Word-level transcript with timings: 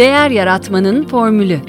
Değer 0.00 0.30
Yaratmanın 0.30 1.06
Formülü 1.06 1.60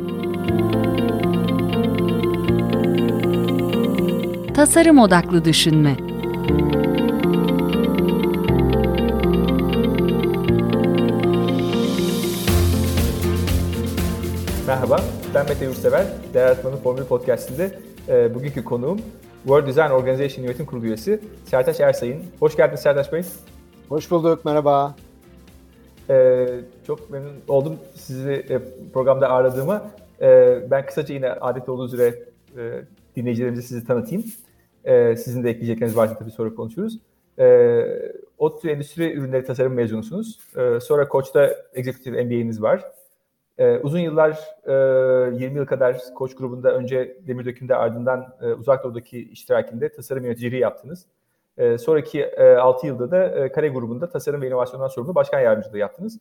Tasarım 4.54 5.00
Odaklı 5.00 5.46
Düşünme 5.46 5.96
Merhaba, 14.68 15.02
ben 15.34 15.46
Mete 15.50 15.66
Yurtsever. 15.66 16.06
Değer 16.34 16.44
Yaratmanın 16.44 16.78
Formülü 16.78 17.06
Podcast'inde 17.06 17.80
e, 18.08 18.36
bugünkü 18.36 18.64
konuğum 18.64 19.02
World 19.44 19.68
Design 19.68 19.90
Organization 19.90 20.46
Yönetim 20.46 20.66
Kurulu 20.66 20.86
üyesi 20.86 21.20
Sertaç 21.46 21.80
Ersay'ın. 21.80 22.24
Hoş 22.40 22.58
geldiniz 22.58 22.80
Sertaç 22.80 23.14
Bey. 23.14 23.24
Hoş 23.90 24.12
bulduk, 24.12 24.46
merhaba. 24.46 24.96
Ee, 26.12 26.48
çok 26.88 27.10
memnun 27.10 27.36
oldum 27.48 27.80
sizi 27.96 28.32
e, 28.32 28.60
programda 28.94 29.30
ağırladığıma. 29.30 29.92
Ee, 30.22 30.62
ben 30.72 30.86
kısaca 30.86 31.14
yine 31.14 31.32
adet 31.32 31.70
olduğu 31.70 31.86
üzere 31.86 32.16
e, 32.58 32.82
dinleyicilerimize 33.16 33.62
sizi 33.62 33.88
tanıtayım. 33.88 34.24
Ee, 34.86 35.16
sizin 35.16 35.44
de 35.44 35.50
ekleyecekleriniz 35.50 35.98
varsa 35.98 36.18
tabii 36.18 36.32
sonra 36.32 36.56
konuşuruz. 36.56 37.00
Ee, 37.40 38.12
ODTÜ 38.38 38.70
Endüstri 38.70 39.14
Ürünleri 39.14 39.46
Tasarım 39.46 39.74
mezunusunuz. 39.74 40.40
Ee, 40.58 40.80
sonra 40.80 41.08
Koç'ta 41.08 41.56
Executive 41.74 42.24
MBA'niz 42.24 42.62
var. 42.62 42.84
Ee, 43.58 43.78
uzun 43.78 44.00
yıllar, 44.00 44.32
e, 44.68 45.44
20 45.44 45.58
yıl 45.58 45.66
kadar 45.66 46.02
Koç 46.16 46.36
grubunda 46.36 46.74
önce 46.74 47.18
Demir 47.28 47.46
Döküm'de 47.46 47.76
ardından 47.76 48.36
e, 48.42 48.46
Uzak 48.46 48.84
Doğu'daki 48.84 49.30
iştirakinde 49.30 49.90
tasarım 49.90 50.24
yöneticiliği 50.24 50.62
yaptınız. 50.62 51.06
E, 51.58 51.78
sonraki 51.78 52.22
e, 52.22 52.56
6 52.56 52.88
yılda 52.88 53.12
da 53.12 53.46
e, 53.46 53.52
Kare 53.52 53.70
grubunda 53.70 54.10
tasarım 54.10 54.42
ve 54.42 54.48
inovasyondan 54.48 54.88
sorumlu 54.88 55.16
başkan 55.16 55.40
yardımcılığı 55.40 55.78
yaptınız. 55.78 56.20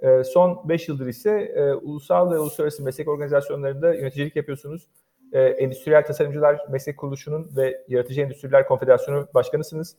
E, 0.00 0.24
son 0.24 0.68
5 0.68 0.88
yıldır 0.88 1.06
ise 1.06 1.30
e, 1.30 1.72
ulusal 1.74 2.30
ve 2.30 2.38
uluslararası 2.38 2.82
meslek 2.82 3.08
organizasyonlarında 3.08 3.94
yöneticilik 3.94 4.36
yapıyorsunuz. 4.36 4.88
E, 5.32 5.40
Endüstriyel 5.42 6.06
Tasarımcılar 6.06 6.60
Meslek 6.70 6.96
Kuruluşu'nun 6.96 7.50
ve 7.56 7.84
Yaratıcı 7.88 8.20
Endüstriler 8.20 8.68
Konfederasyonu 8.68 9.28
Başkanısınız. 9.34 9.96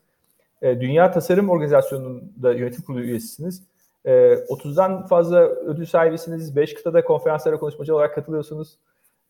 E, 0.62 0.82
Dünya 0.82 1.12
Tasarım 1.12 1.50
Organizasyonu'nda 1.50 2.54
yönetim 2.54 2.84
kurulu 2.84 3.02
üyesisiniz. 3.02 3.64
E, 4.06 4.12
30'dan 4.34 5.06
fazla 5.06 5.40
ödül 5.46 5.86
sahibisiniz. 5.86 6.56
5 6.56 6.74
kıtada 6.74 7.04
konferanslara 7.04 7.60
konuşmacı 7.60 7.96
olarak 7.96 8.16
katılıyorsunuz. 8.16 8.78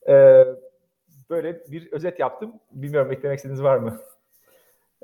E, 0.07 0.45
böyle 1.29 1.71
bir 1.71 1.91
özet 1.91 2.19
yaptım. 2.19 2.53
Bilmiyorum 2.71 3.11
eklemek 3.11 3.37
istediğiniz 3.37 3.63
var 3.63 3.77
mı? 3.77 3.99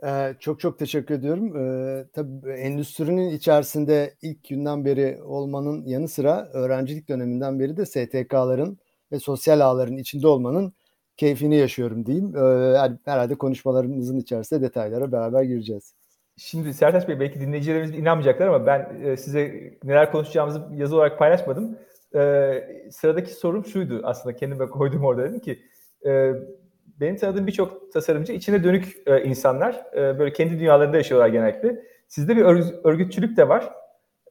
Ee, 0.05 0.35
çok 0.39 0.59
çok 0.59 0.79
teşekkür 0.79 1.15
ediyorum. 1.15 1.57
Ee, 1.57 2.05
tabii 2.13 2.51
endüstrinin 2.51 3.29
içerisinde 3.29 4.13
ilk 4.21 4.49
günden 4.49 4.85
beri 4.85 5.19
olmanın 5.23 5.85
yanı 5.85 6.07
sıra 6.07 6.49
öğrencilik 6.53 7.09
döneminden 7.09 7.59
beri 7.59 7.77
de 7.77 7.85
STK'ların 7.85 8.77
ve 9.11 9.19
sosyal 9.19 9.59
ağların 9.59 9.97
içinde 9.97 10.27
olmanın 10.27 10.73
keyfini 11.17 11.55
yaşıyorum 11.55 12.05
diyeyim. 12.05 12.35
Ee, 12.35 12.97
herhalde 13.05 13.35
konuşmalarımızın 13.35 14.17
içerisinde 14.17 14.61
detaylara 14.61 15.11
beraber 15.11 15.43
gireceğiz. 15.43 15.93
Şimdi 16.37 16.73
Sertaç 16.73 17.07
Bey 17.07 17.19
belki 17.19 17.39
dinleyicilerimiz 17.39 17.91
inanmayacaklar 17.91 18.47
ama 18.47 18.65
ben 18.65 19.01
e, 19.03 19.17
size 19.17 19.73
neler 19.83 20.11
konuşacağımızı 20.11 20.61
yazı 20.75 20.95
olarak 20.95 21.19
paylaşmadım. 21.19 21.77
Ee, 22.15 22.87
sıradaki 22.91 23.33
sorum 23.33 23.65
şuydu 23.65 24.01
aslında 24.03 24.35
kendime 24.35 24.65
koydum 24.65 25.03
orada 25.03 25.23
dedim 25.23 25.39
ki 25.39 25.59
e, 26.05 26.33
benim 27.01 27.15
tanıdığım 27.15 27.47
birçok 27.47 27.91
tasarımcı 27.91 28.33
içine 28.33 28.63
dönük 28.63 28.97
e, 29.05 29.23
insanlar. 29.23 29.85
E, 29.93 30.19
böyle 30.19 30.33
kendi 30.33 30.59
dünyalarında 30.59 30.97
yaşıyorlar 30.97 31.27
genellikle. 31.27 31.83
Sizde 32.07 32.37
bir 32.37 32.41
örgütçülük 32.83 33.37
de 33.37 33.49
var. 33.49 33.71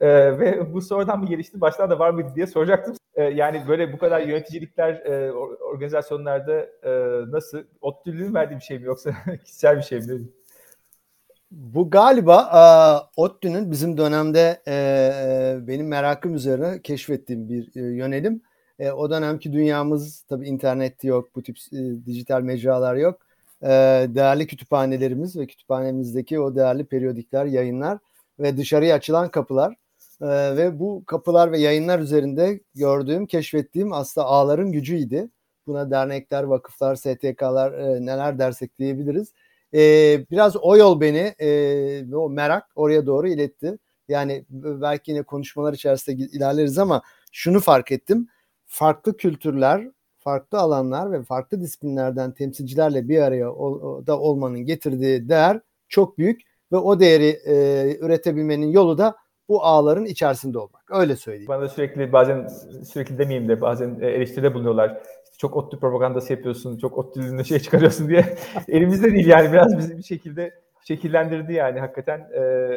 E, 0.01 0.39
ve 0.39 0.73
bu 0.73 0.81
sonradan 0.81 1.21
mı 1.21 1.27
gelişti, 1.27 1.61
baştan 1.61 1.91
da 1.91 1.99
var 1.99 2.11
mıydı 2.11 2.29
diye 2.35 2.47
soracaktım. 2.47 2.97
E, 3.15 3.23
yani 3.23 3.62
böyle 3.69 3.93
bu 3.93 3.99
kadar 3.99 4.21
yöneticilikler 4.21 4.93
e, 4.95 5.33
organizasyonlarda 5.33 6.61
e, 6.83 6.91
nasıl? 7.31 7.59
ODTÜ'lüğün 7.81 8.34
verdiği 8.34 8.55
bir 8.55 8.61
şey 8.61 8.78
mi 8.78 8.84
yoksa 8.84 9.11
kişisel 9.44 9.77
bir 9.77 9.83
şey 9.83 9.99
mi? 9.99 10.28
Bu 11.50 11.91
galiba 11.91 12.50
e, 12.55 12.62
ODTÜ'nün 13.21 13.71
bizim 13.71 13.99
dönemde 13.99 14.62
e, 14.69 15.67
benim 15.67 15.89
merakım 15.89 16.34
üzerine 16.34 16.83
keşfettiğim 16.83 17.49
bir 17.49 17.77
e, 17.77 17.81
yönelim. 17.81 18.43
E, 18.81 18.93
o 18.93 19.11
dönemki 19.11 19.53
dünyamız 19.53 20.23
tabii 20.29 20.49
internet 20.49 21.05
yok, 21.05 21.35
bu 21.35 21.43
tip 21.43 21.57
e, 21.73 22.07
dijital 22.07 22.41
mecralar 22.43 22.97
yok. 22.97 23.21
E, 23.63 23.69
değerli 24.09 24.47
kütüphanelerimiz 24.47 25.37
ve 25.37 25.47
kütüphanemizdeki 25.47 26.41
o 26.41 26.55
değerli 26.57 26.85
periyodikler, 26.85 27.47
yayınlar 27.47 27.99
ve 28.39 28.57
dışarıya 28.57 28.97
açılan 28.97 29.31
kapılar 29.31 29.75
e, 30.23 30.57
ve 30.57 30.79
bu 30.79 31.05
kapılar 31.07 31.53
ve 31.53 31.59
yayınlar 31.59 31.99
üzerinde 31.99 32.61
gördüğüm, 32.75 33.27
keşfettiğim 33.27 33.93
aslında 33.93 34.27
ağların 34.27 34.73
gücüydü. 34.73 35.31
Buna 35.67 35.91
dernekler, 35.91 36.43
vakıflar, 36.43 36.97
STK'lar 36.97 37.73
e, 37.73 38.07
neler 38.07 38.39
dersek 38.39 38.79
diyebiliriz. 38.79 39.33
E, 39.75 39.81
biraz 40.31 40.57
o 40.57 40.77
yol 40.77 41.01
beni, 41.01 41.35
e, 41.41 42.15
o 42.15 42.31
merak 42.31 42.65
oraya 42.75 43.07
doğru 43.07 43.29
iletti. 43.29 43.79
Yani 44.09 44.45
belki 44.51 45.11
yine 45.11 45.23
konuşmalar 45.23 45.73
içerisinde 45.73 46.17
ilerleriz 46.17 46.79
ama 46.79 47.03
şunu 47.33 47.61
fark 47.61 47.93
ettim 47.93 48.29
farklı 48.70 49.16
kültürler, 49.16 49.91
farklı 50.19 50.58
alanlar 50.58 51.12
ve 51.12 51.22
farklı 51.22 51.60
disiplinlerden 51.60 52.32
temsilcilerle 52.32 53.08
bir 53.08 53.22
araya 53.22 53.47
da 54.06 54.20
olmanın 54.20 54.58
getirdiği 54.58 55.28
değer 55.28 55.60
çok 55.88 56.19
büyük 56.19 56.41
ve 56.72 56.76
o 56.76 57.00
değeri 57.00 57.41
e, 57.47 57.97
üretebilmenin 58.00 58.66
yolu 58.66 58.98
da 58.98 59.16
bu 59.48 59.64
ağların 59.64 60.04
içerisinde 60.04 60.58
olmak. 60.58 60.82
Öyle 60.91 61.16
söyleyeyim. 61.16 61.48
Bana 61.48 61.69
sürekli 61.69 62.12
bazen 62.12 62.48
sürekli 62.84 63.19
demeyeyim 63.19 63.48
de 63.48 63.60
bazen 63.60 63.98
e, 64.00 64.06
eleştiride 64.06 64.54
bulunuyorlar. 64.54 65.02
çok 65.38 65.56
otlu 65.56 65.81
propagandası 65.81 66.32
yapıyorsun, 66.32 66.78
çok 66.78 66.98
otlu 66.98 67.44
şey 67.44 67.58
çıkarıyorsun 67.58 68.08
diye. 68.08 68.37
Elimizde 68.69 69.12
değil 69.12 69.26
yani 69.26 69.52
biraz 69.52 69.78
bizi 69.78 69.98
bir 69.98 70.02
şekilde 70.02 70.54
şekillendirdi 70.84 71.52
yani 71.52 71.81
hakikaten. 71.81 72.19
E... 72.19 72.70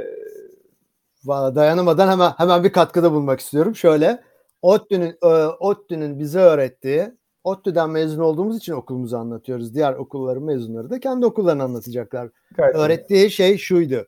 Dayanamadan 1.28 2.12
hemen 2.12 2.30
hemen 2.38 2.64
bir 2.64 2.72
katkıda 2.72 3.12
bulmak 3.12 3.40
istiyorum. 3.40 3.76
Şöyle 3.76 4.20
ODTÜ'nün 4.64 5.18
e, 5.24 5.28
ODTÜ'nün 5.60 6.20
bize 6.20 6.40
öğrettiği 6.40 7.12
ODTÜ'den 7.44 7.90
mezun 7.90 8.22
olduğumuz 8.22 8.58
için 8.58 8.74
okulumuzu 8.74 9.18
anlatıyoruz. 9.18 9.76
Diğer 9.76 9.94
okulların 9.94 10.44
mezunları 10.44 10.90
da 10.90 11.00
kendi 11.00 11.26
okullarını 11.26 11.64
anlatacaklar. 11.64 12.30
Gayet 12.56 12.76
Öğrettiği 12.76 13.32
şey 13.32 13.58
şuydu. 13.58 14.08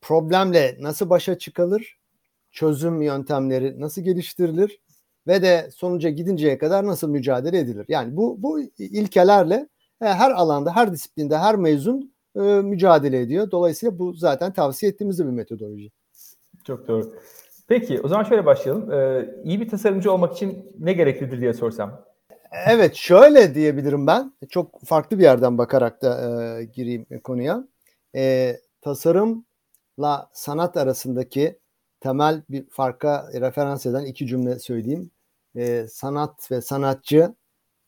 Problemle 0.00 0.76
nasıl 0.80 1.10
başa 1.10 1.38
çıkılır? 1.38 1.98
Çözüm 2.50 3.02
yöntemleri 3.02 3.80
nasıl 3.80 4.02
geliştirilir? 4.02 4.80
Ve 5.26 5.42
de 5.42 5.70
sonuca 5.74 6.10
gidinceye 6.10 6.58
kadar 6.58 6.86
nasıl 6.86 7.08
mücadele 7.08 7.58
edilir? 7.58 7.86
Yani 7.88 8.16
bu 8.16 8.42
bu 8.42 8.60
ilkelerle 8.78 9.68
e, 10.02 10.04
her 10.04 10.30
alanda, 10.30 10.76
her 10.76 10.92
disiplinde, 10.92 11.38
her 11.38 11.56
mezun 11.56 12.14
e, 12.36 12.40
mücadele 12.40 13.20
ediyor. 13.20 13.50
Dolayısıyla 13.50 13.98
bu 13.98 14.12
zaten 14.12 14.52
tavsiye 14.52 14.92
ettiğimiz 14.92 15.18
bir 15.18 15.24
metodoloji. 15.24 15.90
Çok 16.64 16.88
doğru. 16.88 17.12
Peki 17.68 18.00
o 18.00 18.08
zaman 18.08 18.24
şöyle 18.24 18.46
başlayalım. 18.46 18.92
Ee, 18.92 19.28
iyi 19.44 19.60
bir 19.60 19.68
tasarımcı 19.68 20.12
olmak 20.12 20.32
için 20.32 20.72
ne 20.78 20.92
gereklidir 20.92 21.40
diye 21.40 21.54
sorsam. 21.54 22.04
Evet 22.66 22.94
şöyle 22.94 23.54
diyebilirim 23.54 24.06
ben. 24.06 24.32
Çok 24.48 24.84
farklı 24.84 25.18
bir 25.18 25.22
yerden 25.22 25.58
bakarak 25.58 26.02
da 26.02 26.20
e, 26.60 26.64
gireyim 26.64 27.06
konuya. 27.24 27.64
E, 28.14 28.56
tasarımla 28.80 30.30
sanat 30.32 30.76
arasındaki 30.76 31.58
temel 32.00 32.42
bir 32.50 32.68
farka 32.70 33.28
referans 33.40 33.86
eden 33.86 34.04
iki 34.04 34.26
cümle 34.26 34.58
söyleyeyim. 34.58 35.10
E, 35.56 35.86
sanat 35.88 36.50
ve 36.50 36.60
sanatçı 36.60 37.34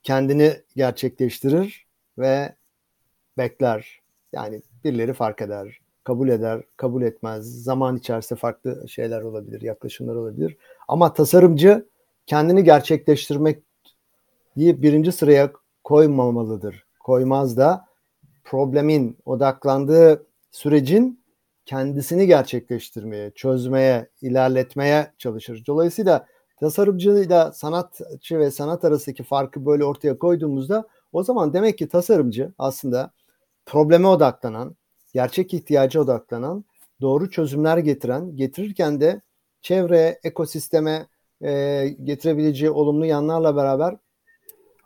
kendini 0.02 0.52
gerçekleştirir 0.76 1.86
ve 2.18 2.54
bekler. 3.38 4.00
Yani 4.32 4.62
birileri 4.84 5.12
fark 5.12 5.42
eder 5.42 5.79
kabul 6.04 6.28
eder, 6.28 6.62
kabul 6.76 7.02
etmez. 7.02 7.62
Zaman 7.62 7.96
içerisinde 7.96 8.38
farklı 8.38 8.88
şeyler 8.88 9.22
olabilir, 9.22 9.62
yaklaşımlar 9.62 10.14
olabilir. 10.14 10.56
Ama 10.88 11.14
tasarımcı 11.14 11.86
kendini 12.26 12.64
gerçekleştirmek 12.64 13.62
diye 14.56 14.82
birinci 14.82 15.12
sıraya 15.12 15.52
koymamalıdır. 15.84 16.84
Koymaz 17.00 17.56
da 17.56 17.84
problemin 18.44 19.18
odaklandığı 19.24 20.26
sürecin 20.50 21.20
kendisini 21.64 22.26
gerçekleştirmeye, 22.26 23.30
çözmeye, 23.30 24.08
ilerletmeye 24.22 25.12
çalışır. 25.18 25.64
Dolayısıyla 25.66 26.26
tasarımcıyla 26.60 27.52
sanatçı 27.52 28.38
ve 28.38 28.50
sanat 28.50 28.84
arasındaki 28.84 29.22
farkı 29.22 29.66
böyle 29.66 29.84
ortaya 29.84 30.18
koyduğumuzda 30.18 30.88
o 31.12 31.22
zaman 31.22 31.52
demek 31.52 31.78
ki 31.78 31.88
tasarımcı 31.88 32.52
aslında 32.58 33.12
probleme 33.66 34.08
odaklanan, 34.08 34.76
gerçek 35.12 35.54
ihtiyaca 35.54 36.00
odaklanan, 36.00 36.64
doğru 37.00 37.30
çözümler 37.30 37.78
getiren, 37.78 38.36
getirirken 38.36 39.00
de 39.00 39.20
çevreye, 39.62 40.20
ekosisteme 40.24 41.06
e, 41.42 41.88
getirebileceği 42.04 42.70
olumlu 42.70 43.06
yanlarla 43.06 43.56
beraber 43.56 43.96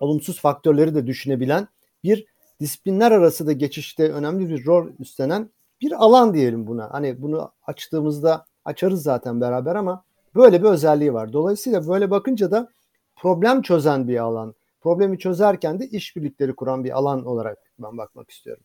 olumsuz 0.01 0.41
faktörleri 0.41 0.95
de 0.95 1.07
düşünebilen 1.07 1.69
bir 2.05 2.27
disiplinler 2.61 3.13
arası 3.13 3.47
da 3.47 3.53
geçişte 3.53 4.13
önemli 4.13 4.49
bir 4.49 4.67
rol 4.67 4.89
üstlenen 4.99 5.51
bir 5.81 6.05
alan 6.05 6.35
diyelim 6.35 6.67
buna. 6.67 6.93
Hani 6.93 7.23
bunu 7.23 7.51
açtığımızda 7.67 8.47
açarız 8.65 9.03
zaten 9.03 9.41
beraber 9.41 9.75
ama 9.75 10.05
böyle 10.35 10.63
bir 10.63 10.69
özelliği 10.69 11.15
var. 11.15 11.33
Dolayısıyla 11.33 11.89
böyle 11.89 12.11
bakınca 12.11 12.51
da 12.51 12.69
problem 13.17 13.63
çözen 13.63 14.09
bir 14.09 14.19
alan. 14.19 14.55
Problemi 14.81 15.19
çözerken 15.19 15.81
de 15.81 15.89
işbirlikleri 15.89 16.57
kuran 16.57 16.85
bir 16.85 16.99
alan 16.99 17.25
olarak 17.25 17.59
ben 17.79 17.99
bakmak 17.99 18.31
istiyorum. 18.31 18.65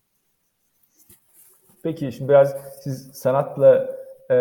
Peki 1.82 2.12
şimdi 2.12 2.28
biraz 2.28 2.56
siz 2.82 3.10
sanatla 3.12 3.96
e, 4.30 4.34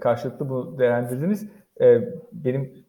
karşılıklı 0.00 0.48
bu 0.48 0.78
değerlendirdiniz. 0.78 1.46
E, 1.80 2.00
benim 2.32 2.84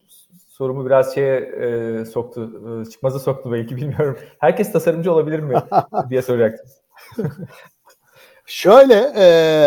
sorumu 0.48 0.86
biraz 0.86 1.16
şeye 1.16 1.38
e, 1.40 2.06
soktu, 2.06 2.62
e, 2.82 2.90
çıkmaza 2.90 3.20
soktu 3.20 3.52
belki 3.52 3.76
bilmiyorum. 3.76 4.18
Herkes 4.40 4.72
tasarımcı 4.72 5.14
olabilir 5.14 5.40
mi 5.40 5.54
diye 6.10 6.22
soracaktım. 6.22 6.68
Şöyle, 8.46 8.94
e, 9.16 9.24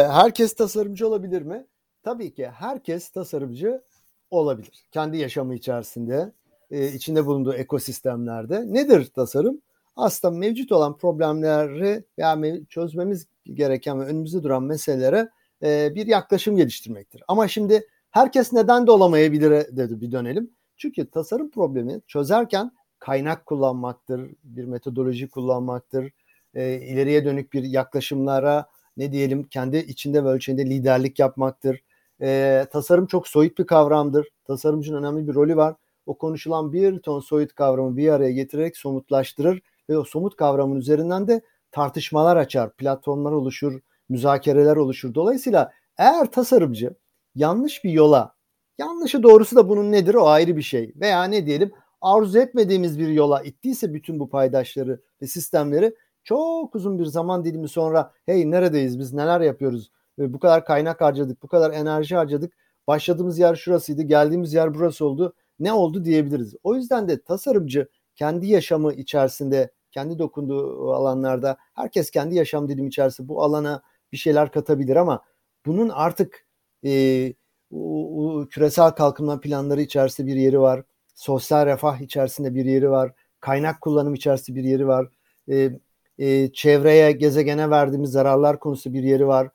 herkes 0.08 0.54
tasarımcı 0.54 1.08
olabilir 1.08 1.42
mi? 1.42 1.66
Tabii 2.02 2.34
ki 2.34 2.46
herkes 2.46 3.10
tasarımcı 3.10 3.82
olabilir. 4.30 4.84
Kendi 4.90 5.16
yaşamı 5.16 5.54
içerisinde, 5.54 6.32
e, 6.70 6.86
içinde 6.86 7.26
bulunduğu 7.26 7.54
ekosistemlerde. 7.54 8.72
Nedir 8.74 9.06
tasarım? 9.06 9.62
Aslında 9.96 10.38
mevcut 10.38 10.72
olan 10.72 10.96
problemleri 10.96 12.04
yani 12.16 12.62
çözmemiz 12.68 13.26
gereken 13.44 14.00
ve 14.00 14.04
önümüzde 14.04 14.42
duran 14.42 14.62
meselelere 14.62 15.28
e, 15.62 15.94
bir 15.94 16.06
yaklaşım 16.06 16.56
geliştirmektir. 16.56 17.22
Ama 17.28 17.48
şimdi 17.48 17.86
herkes 18.10 18.52
neden 18.52 18.86
de 18.86 18.90
olamayabilir 18.90 19.50
dedi 19.50 20.00
bir 20.00 20.12
dönelim. 20.12 20.50
Çünkü 20.76 21.10
tasarım 21.10 21.50
problemi 21.50 22.00
çözerken 22.06 22.72
kaynak 22.98 23.46
kullanmaktır, 23.46 24.30
bir 24.44 24.64
metodoloji 24.64 25.28
kullanmaktır, 25.28 26.10
e, 26.54 26.74
ileriye 26.74 27.24
dönük 27.24 27.52
bir 27.52 27.62
yaklaşımlara 27.62 28.66
ne 28.96 29.12
diyelim 29.12 29.44
kendi 29.44 29.76
içinde 29.76 30.24
ve 30.24 30.28
ölçeğinde 30.28 30.66
liderlik 30.66 31.18
yapmaktır. 31.18 31.82
E, 32.22 32.66
tasarım 32.72 33.06
çok 33.06 33.28
soyut 33.28 33.58
bir 33.58 33.66
kavramdır. 33.66 34.28
Tasarımcının 34.44 35.02
önemli 35.02 35.28
bir 35.28 35.34
rolü 35.34 35.56
var. 35.56 35.74
O 36.06 36.18
konuşulan 36.18 36.72
bir 36.72 36.98
ton 36.98 37.20
soyut 37.20 37.54
kavramı 37.54 37.96
bir 37.96 38.08
araya 38.08 38.32
getirerek 38.32 38.76
somutlaştırır 38.76 39.60
ve 39.90 39.98
o 39.98 40.04
somut 40.04 40.36
kavramın 40.36 40.76
üzerinden 40.76 41.28
de 41.28 41.40
tartışmalar 41.70 42.36
açar, 42.36 42.76
platformlar 42.76 43.32
oluşur, 43.32 43.80
müzakereler 44.08 44.76
oluşur. 44.76 45.14
Dolayısıyla 45.14 45.72
eğer 45.98 46.30
tasarımcı 46.30 46.94
yanlış 47.34 47.84
bir 47.84 47.90
yola, 47.90 48.34
yanlışı 48.78 49.22
doğrusu 49.22 49.56
da 49.56 49.68
bunun 49.68 49.92
nedir 49.92 50.14
o 50.14 50.28
ayrı 50.28 50.56
bir 50.56 50.62
şey 50.62 50.92
veya 50.96 51.24
ne 51.24 51.46
diyelim 51.46 51.72
arzu 52.00 52.38
etmediğimiz 52.38 52.98
bir 52.98 53.08
yola 53.08 53.42
ittiyse 53.42 53.94
bütün 53.94 54.20
bu 54.20 54.30
paydaşları 54.30 55.00
ve 55.22 55.26
sistemleri 55.26 55.94
çok 56.24 56.74
uzun 56.74 56.98
bir 56.98 57.04
zaman 57.04 57.44
dilimi 57.44 57.68
sonra 57.68 58.12
hey 58.26 58.50
neredeyiz 58.50 58.98
biz 58.98 59.12
neler 59.12 59.40
yapıyoruz 59.40 59.90
bu 60.18 60.38
kadar 60.38 60.64
kaynak 60.64 61.00
harcadık 61.00 61.42
bu 61.42 61.48
kadar 61.48 61.70
enerji 61.70 62.16
harcadık 62.16 62.52
başladığımız 62.86 63.38
yer 63.38 63.54
şurasıydı 63.54 64.02
geldiğimiz 64.02 64.54
yer 64.54 64.74
burası 64.74 65.06
oldu 65.06 65.34
ne 65.58 65.72
oldu 65.72 66.04
diyebiliriz. 66.04 66.54
O 66.62 66.74
yüzden 66.74 67.08
de 67.08 67.22
tasarımcı 67.22 67.88
kendi 68.14 68.46
yaşamı 68.46 68.92
içerisinde 68.92 69.70
kendi 69.90 70.18
dokunduğu 70.18 70.92
alanlarda 70.92 71.56
herkes 71.74 72.10
kendi 72.10 72.34
yaşam 72.34 72.68
dilimi 72.68 72.88
içerisinde 72.88 73.28
bu 73.28 73.42
alana 73.42 73.82
bir 74.12 74.16
şeyler 74.16 74.52
katabilir 74.52 74.96
ama 74.96 75.24
bunun 75.66 75.88
artık 75.88 76.46
e, 76.84 77.34
o, 77.70 78.40
o 78.40 78.46
küresel 78.48 78.90
kalkınma 78.90 79.40
planları 79.40 79.82
içerisinde 79.82 80.26
bir 80.26 80.36
yeri 80.36 80.60
var. 80.60 80.82
Sosyal 81.14 81.66
refah 81.66 82.00
içerisinde 82.00 82.54
bir 82.54 82.64
yeri 82.64 82.90
var. 82.90 83.12
Kaynak 83.40 83.80
kullanım 83.80 84.14
içerisinde 84.14 84.58
bir 84.58 84.64
yeri 84.64 84.86
var. 84.86 85.06
E, 85.50 85.70
e, 86.18 86.52
çevreye, 86.52 87.12
gezegene 87.12 87.70
verdiğimiz 87.70 88.10
zararlar 88.10 88.60
konusu 88.60 88.92
bir 88.92 89.02
yeri 89.02 89.26
var. 89.26 89.48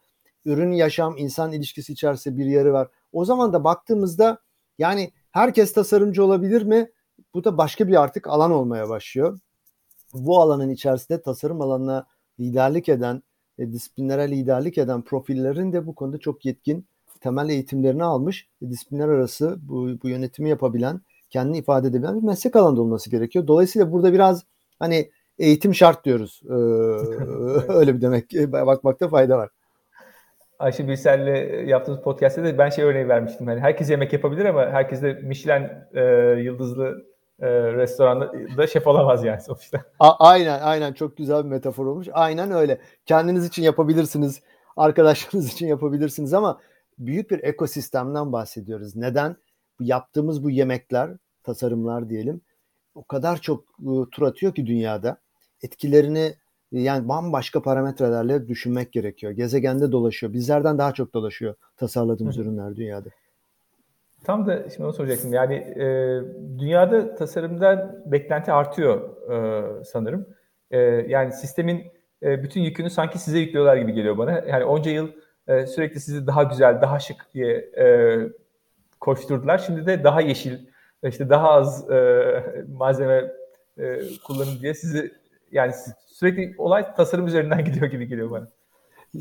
Ürün, 0.45 0.71
yaşam, 0.71 1.17
insan 1.17 1.51
ilişkisi 1.51 1.93
içerisinde 1.93 2.37
bir 2.37 2.45
yeri 2.45 2.73
var. 2.73 2.87
O 3.11 3.25
zaman 3.25 3.53
da 3.53 3.63
baktığımızda 3.63 4.37
yani 4.77 5.11
herkes 5.31 5.73
tasarımcı 5.73 6.23
olabilir 6.23 6.61
mi? 6.61 6.91
Bu 7.33 7.43
da 7.43 7.57
başka 7.57 7.87
bir 7.87 8.01
artık 8.01 8.27
alan 8.27 8.51
olmaya 8.51 8.89
başlıyor. 8.89 9.39
Bu 10.13 10.41
alanın 10.41 10.69
içerisinde 10.69 11.21
tasarım 11.21 11.61
alanına 11.61 12.07
liderlik 12.39 12.89
eden, 12.89 13.23
e, 13.59 13.71
disiplinlere 13.71 14.31
liderlik 14.31 14.77
eden 14.77 15.01
profillerin 15.01 15.73
de 15.73 15.87
bu 15.87 15.95
konuda 15.95 16.17
çok 16.17 16.45
yetkin 16.45 16.87
temel 17.21 17.49
eğitimlerini 17.49 18.03
almış, 18.03 18.47
disiplinler 18.69 19.07
arası 19.07 19.57
bu, 19.61 19.89
bu 20.03 20.09
yönetimi 20.09 20.49
yapabilen, 20.49 21.01
kendini 21.29 21.57
ifade 21.57 21.87
edebilen 21.87 22.21
bir 22.21 22.27
meslek 22.27 22.55
alanında 22.55 22.81
olması 22.81 23.09
gerekiyor. 23.09 23.47
Dolayısıyla 23.47 23.91
burada 23.91 24.13
biraz 24.13 24.43
hani 24.79 25.11
eğitim 25.39 25.75
şart 25.75 26.05
diyoruz. 26.05 26.41
Ee, 26.45 26.53
öyle 27.73 27.95
bir 27.95 28.01
demek 28.01 28.33
bakmakta 28.51 29.07
fayda 29.07 29.37
var. 29.37 29.49
Ayşe 30.59 30.87
Birsel'le 30.87 31.67
yaptığımız 31.67 32.01
podcast'te 32.01 32.43
de 32.43 32.57
ben 32.57 32.69
şey 32.69 32.85
örneği 32.85 33.07
vermiştim. 33.07 33.49
Yani 33.49 33.59
herkes 33.59 33.89
yemek 33.89 34.13
yapabilir 34.13 34.45
ama 34.45 34.61
herkes 34.61 35.01
de 35.01 35.13
Michelin 35.13 35.69
e, 35.93 36.01
yıldızlı 36.41 37.05
e, 37.39 37.47
restoranda 37.73 38.67
şef 38.67 38.87
olamaz 38.87 39.23
yani 39.23 39.41
sonuçta. 39.41 39.81
A- 39.99 40.27
aynen 40.29 40.59
aynen 40.61 40.93
çok 40.93 41.17
güzel 41.17 41.45
bir 41.45 41.49
metafor 41.49 41.85
olmuş. 41.85 42.07
Aynen 42.11 42.51
öyle. 42.51 42.81
Kendiniz 43.05 43.45
için 43.45 43.63
yapabilirsiniz. 43.63 44.41
Arkadaşlarınız 44.77 45.47
için 45.53 45.67
yapabilirsiniz 45.67 46.33
ama 46.33 46.59
büyük 46.99 47.31
bir 47.31 47.43
ekosistemden 47.43 48.31
bahsediyoruz. 48.33 48.95
Neden? 48.95 49.35
Yaptığımız 49.79 50.43
bu 50.43 50.49
yemekler, 50.49 51.09
tasarımlar 51.43 52.09
diyelim 52.09 52.41
o 52.97 53.03
kadar 53.03 53.41
çok 53.41 53.63
e, 53.63 53.91
tur 54.11 54.23
atıyor 54.23 54.55
ki 54.55 54.65
dünyada. 54.65 55.17
Etkilerini 55.63 56.33
yani 56.71 57.07
bambaşka 57.07 57.61
parametrelerle 57.61 58.47
düşünmek 58.47 58.93
gerekiyor. 58.93 59.31
Gezegende 59.31 59.91
dolaşıyor. 59.91 60.33
Bizlerden 60.33 60.77
daha 60.77 60.93
çok 60.93 61.13
dolaşıyor 61.13 61.55
tasarladığımız 61.77 62.37
Hı. 62.37 62.41
ürünler 62.41 62.75
dünyada. 62.75 63.09
Tam 64.23 64.47
da 64.47 64.69
şimdi 64.69 64.83
onu 64.83 64.93
soracaktım. 64.93 65.33
Yani 65.33 65.55
e, 65.55 65.85
dünyada 66.59 67.15
tasarımdan 67.15 68.01
beklenti 68.05 68.51
artıyor 68.51 69.09
e, 69.31 69.83
sanırım. 69.83 70.27
E, 70.71 70.77
yani 71.07 71.33
sistemin 71.33 71.83
e, 72.23 72.43
bütün 72.43 72.61
yükünü 72.61 72.89
sanki 72.89 73.19
size 73.19 73.39
yüklüyorlar 73.39 73.77
gibi 73.77 73.93
geliyor 73.93 74.17
bana. 74.17 74.31
Yani 74.31 74.65
onca 74.65 74.91
yıl 74.91 75.09
e, 75.47 75.67
sürekli 75.67 75.99
sizi 75.99 76.27
daha 76.27 76.43
güzel, 76.43 76.81
daha 76.81 76.99
şık 76.99 77.25
diye 77.33 77.55
e, 77.57 78.17
koşturdular. 78.99 79.57
Şimdi 79.57 79.85
de 79.85 80.03
daha 80.03 80.21
yeşil, 80.21 80.57
işte 81.03 81.29
daha 81.29 81.51
az 81.51 81.91
e, 81.91 82.33
malzeme 82.77 83.31
e, 83.77 83.99
kullanın 84.27 84.59
diye 84.61 84.73
sizi 84.73 85.11
yani 85.51 85.71
sürekli 86.07 86.55
olay 86.57 86.95
tasarım 86.95 87.27
üzerinden 87.27 87.65
gidiyor 87.65 87.85
gibi 87.85 88.07
geliyor 88.07 88.31
bana. 88.31 88.47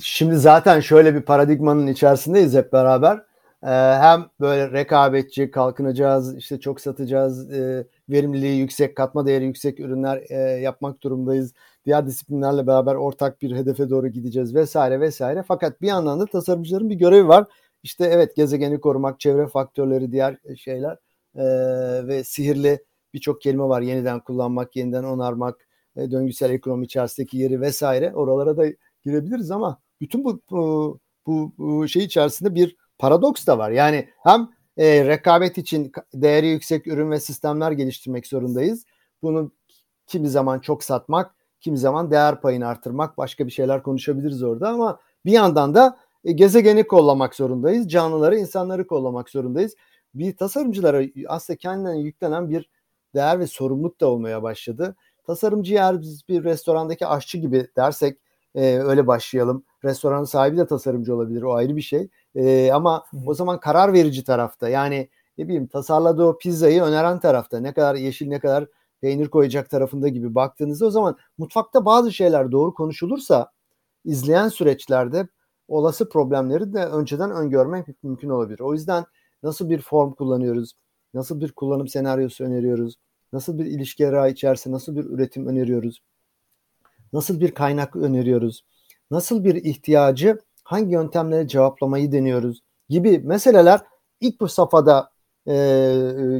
Şimdi 0.02 0.36
zaten 0.36 0.80
şöyle 0.80 1.14
bir 1.14 1.22
paradigmanın 1.22 1.86
içerisindeyiz 1.86 2.54
hep 2.54 2.72
beraber. 2.72 3.22
Ee, 3.62 3.68
hem 3.70 4.26
böyle 4.40 4.72
rekabetçi, 4.72 5.50
kalkınacağız, 5.50 6.36
işte 6.36 6.60
çok 6.60 6.80
satacağız, 6.80 7.50
e, 7.52 7.86
verimliliği 8.08 8.58
yüksek, 8.60 8.96
katma 8.96 9.26
değeri 9.26 9.44
yüksek 9.44 9.80
ürünler 9.80 10.22
e, 10.30 10.34
yapmak 10.60 11.02
durumdayız. 11.02 11.54
Diğer 11.86 12.06
disiplinlerle 12.06 12.66
beraber 12.66 12.94
ortak 12.94 13.42
bir 13.42 13.56
hedefe 13.56 13.90
doğru 13.90 14.08
gideceğiz 14.08 14.54
vesaire 14.54 15.00
vesaire. 15.00 15.44
Fakat 15.48 15.82
bir 15.82 15.86
yandan 15.86 16.20
da 16.20 16.26
tasarımcıların 16.26 16.90
bir 16.90 16.94
görevi 16.94 17.28
var. 17.28 17.46
İşte 17.82 18.04
evet 18.04 18.36
gezegeni 18.36 18.80
korumak, 18.80 19.20
çevre 19.20 19.46
faktörleri, 19.46 20.12
diğer 20.12 20.38
şeyler 20.56 20.96
e, 21.34 21.44
ve 22.06 22.24
sihirli 22.24 22.84
birçok 23.14 23.40
kelime 23.42 23.64
var. 23.64 23.80
Yeniden 23.82 24.20
kullanmak, 24.20 24.76
yeniden 24.76 25.04
onarmak, 25.04 25.68
döngüsel 25.96 26.50
ekonomi 26.50 26.84
içerisindeki 26.84 27.38
yeri 27.38 27.60
vesaire. 27.60 28.14
Oralara 28.14 28.56
da 28.56 28.66
girebiliriz 29.04 29.50
ama 29.50 29.80
bütün 30.00 30.24
bu 30.24 30.40
bu, 31.26 31.52
bu 31.58 31.88
şey 31.88 32.04
içerisinde 32.04 32.54
bir 32.54 32.76
paradoks 32.98 33.46
da 33.46 33.58
var. 33.58 33.70
Yani 33.70 34.08
hem 34.22 34.48
e, 34.76 35.04
rekabet 35.04 35.58
için 35.58 35.92
değeri 36.14 36.46
yüksek 36.46 36.86
ürün 36.86 37.10
ve 37.10 37.20
sistemler 37.20 37.72
geliştirmek 37.72 38.26
zorundayız. 38.26 38.84
Bunu 39.22 39.52
kimi 40.06 40.28
zaman 40.28 40.58
çok 40.60 40.84
satmak, 40.84 41.34
kimi 41.60 41.78
zaman 41.78 42.10
değer 42.10 42.40
payını 42.40 42.66
artırmak, 42.66 43.18
başka 43.18 43.46
bir 43.46 43.52
şeyler 43.52 43.82
konuşabiliriz 43.82 44.42
orada 44.42 44.68
ama 44.68 45.00
bir 45.24 45.32
yandan 45.32 45.74
da 45.74 45.98
e, 46.24 46.32
gezegeni 46.32 46.86
kollamak 46.86 47.34
zorundayız. 47.34 47.88
Canlıları, 47.88 48.38
insanları 48.38 48.86
kollamak 48.86 49.30
zorundayız. 49.30 49.76
Bir 50.14 50.36
tasarımcılara 50.36 51.02
aslında 51.28 51.56
kendilerine 51.56 52.00
yüklenen 52.00 52.50
bir 52.50 52.70
değer 53.14 53.40
ve 53.40 53.46
sorumluluk 53.46 54.00
da 54.00 54.06
olmaya 54.10 54.42
başladı. 54.42 54.96
Tasarımcı 55.26 55.74
eğer 55.74 56.00
biz 56.00 56.28
bir 56.28 56.44
restorandaki 56.44 57.06
aşçı 57.06 57.38
gibi 57.38 57.68
dersek 57.76 58.18
e, 58.54 58.78
öyle 58.78 59.06
başlayalım. 59.06 59.64
Restoranın 59.84 60.24
sahibi 60.24 60.56
de 60.56 60.66
tasarımcı 60.66 61.14
olabilir 61.14 61.42
o 61.42 61.54
ayrı 61.54 61.76
bir 61.76 61.82
şey. 61.82 62.08
E, 62.36 62.72
ama 62.72 63.04
o 63.26 63.34
zaman 63.34 63.60
karar 63.60 63.92
verici 63.92 64.24
tarafta 64.24 64.68
yani 64.68 65.08
ne 65.38 65.44
bileyim 65.44 65.66
tasarladığı 65.66 66.24
o 66.24 66.38
pizzayı 66.38 66.82
öneren 66.82 67.20
tarafta 67.20 67.60
ne 67.60 67.72
kadar 67.72 67.94
yeşil 67.94 68.28
ne 68.28 68.40
kadar 68.40 68.66
peynir 69.00 69.28
koyacak 69.28 69.70
tarafında 69.70 70.08
gibi 70.08 70.34
baktığınızda 70.34 70.86
o 70.86 70.90
zaman 70.90 71.16
mutfakta 71.38 71.84
bazı 71.84 72.12
şeyler 72.12 72.52
doğru 72.52 72.74
konuşulursa 72.74 73.52
izleyen 74.04 74.48
süreçlerde 74.48 75.28
olası 75.68 76.08
problemleri 76.08 76.72
de 76.72 76.86
önceden 76.86 77.30
öngörmek 77.30 77.86
mümkün 78.02 78.28
olabilir. 78.28 78.60
O 78.60 78.74
yüzden 78.74 79.04
nasıl 79.42 79.70
bir 79.70 79.80
form 79.80 80.12
kullanıyoruz? 80.12 80.72
Nasıl 81.14 81.40
bir 81.40 81.52
kullanım 81.52 81.88
senaryosu 81.88 82.44
öneriyoruz? 82.44 82.96
Nasıl 83.32 83.58
bir 83.58 83.66
ilişki 83.66 84.08
arağı 84.08 84.30
içerisinde 84.30 84.74
nasıl 84.74 84.96
bir 84.96 85.04
üretim 85.04 85.46
öneriyoruz? 85.46 86.02
Nasıl 87.12 87.40
bir 87.40 87.50
kaynak 87.50 87.96
öneriyoruz? 87.96 88.64
Nasıl 89.10 89.44
bir 89.44 89.54
ihtiyacı 89.54 90.38
hangi 90.66 90.92
yöntemleri 90.92 91.48
cevaplamayı 91.48 92.12
deniyoruz 92.12 92.62
gibi 92.88 93.18
meseleler 93.18 93.80
ilk 94.20 94.40
bu 94.40 94.48
safhada 94.48 95.10
e, 95.48 95.54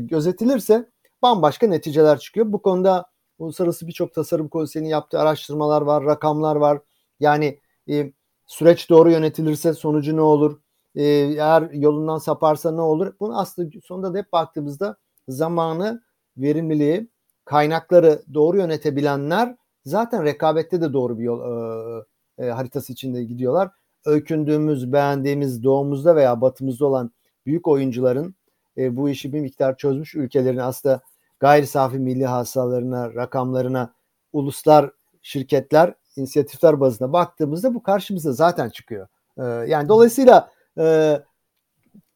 gözetilirse 0.01 0.91
bambaşka 1.23 1.67
neticeler 1.67 2.19
çıkıyor. 2.19 2.53
Bu 2.53 2.63
konuda 2.63 3.07
uluslararası 3.39 3.87
birçok 3.87 4.15
tasarım 4.15 4.49
konseyinin 4.49 4.89
yaptığı 4.89 5.21
araştırmalar 5.21 5.83
var, 5.83 6.05
rakamlar 6.05 6.57
var. 6.57 6.79
Yani 7.21 7.61
e, 7.91 8.13
süreç 8.47 8.91
doğru 8.91 9.11
yönetilirse 9.11 9.75
sonucu 9.75 10.17
ne 10.17 10.21
olur? 10.21 10.61
E, 10.95 11.05
eğer 11.05 11.71
yolundan 11.71 12.19
saparsa 12.19 12.71
ne 12.73 12.81
olur? 12.81 13.15
Bunu 13.21 13.41
aslında 13.41 13.71
sonunda 13.85 14.15
da 14.15 14.19
hep 14.19 14.33
baktığımızda 14.33 14.97
zamanı, 15.29 16.03
verimliliği, 16.37 17.11
kaynakları 17.45 18.23
doğru 18.35 18.57
yönetebilenler 18.57 19.57
zaten 19.85 20.25
rekabette 20.25 20.81
de 20.81 20.93
doğru 20.93 21.19
bir 21.19 21.25
yol 21.25 21.41
e, 22.39 22.45
e, 22.47 22.51
haritası 22.51 22.93
içinde 22.93 23.25
gidiyorlar. 23.25 23.71
Öykündüğümüz, 24.07 24.93
beğendiğimiz 24.93 25.65
doğumuzda 25.65 26.17
veya 26.17 26.41
batımızda 26.41 26.87
olan 26.87 27.11
büyük 27.47 27.69
oyuncuların 27.69 28.35
e, 28.77 28.97
bu 28.97 29.09
işi 29.09 29.33
bir 29.33 29.41
miktar 29.41 29.77
çözmüş 29.77 30.15
ülkelerin 30.15 30.59
aslında 30.59 31.01
gayri 31.41 31.67
safi 31.67 31.99
milli 31.99 32.27
hasalarına, 32.27 33.15
rakamlarına, 33.15 33.95
uluslar, 34.33 34.91
şirketler, 35.23 35.95
inisiyatifler 36.17 36.81
bazında 36.81 37.13
baktığımızda 37.13 37.75
bu 37.75 37.83
karşımıza 37.83 38.33
zaten 38.33 38.69
çıkıyor. 38.69 39.09
E, 39.39 39.43
yani 39.43 39.89
dolayısıyla 39.89 40.51
e, 40.79 41.17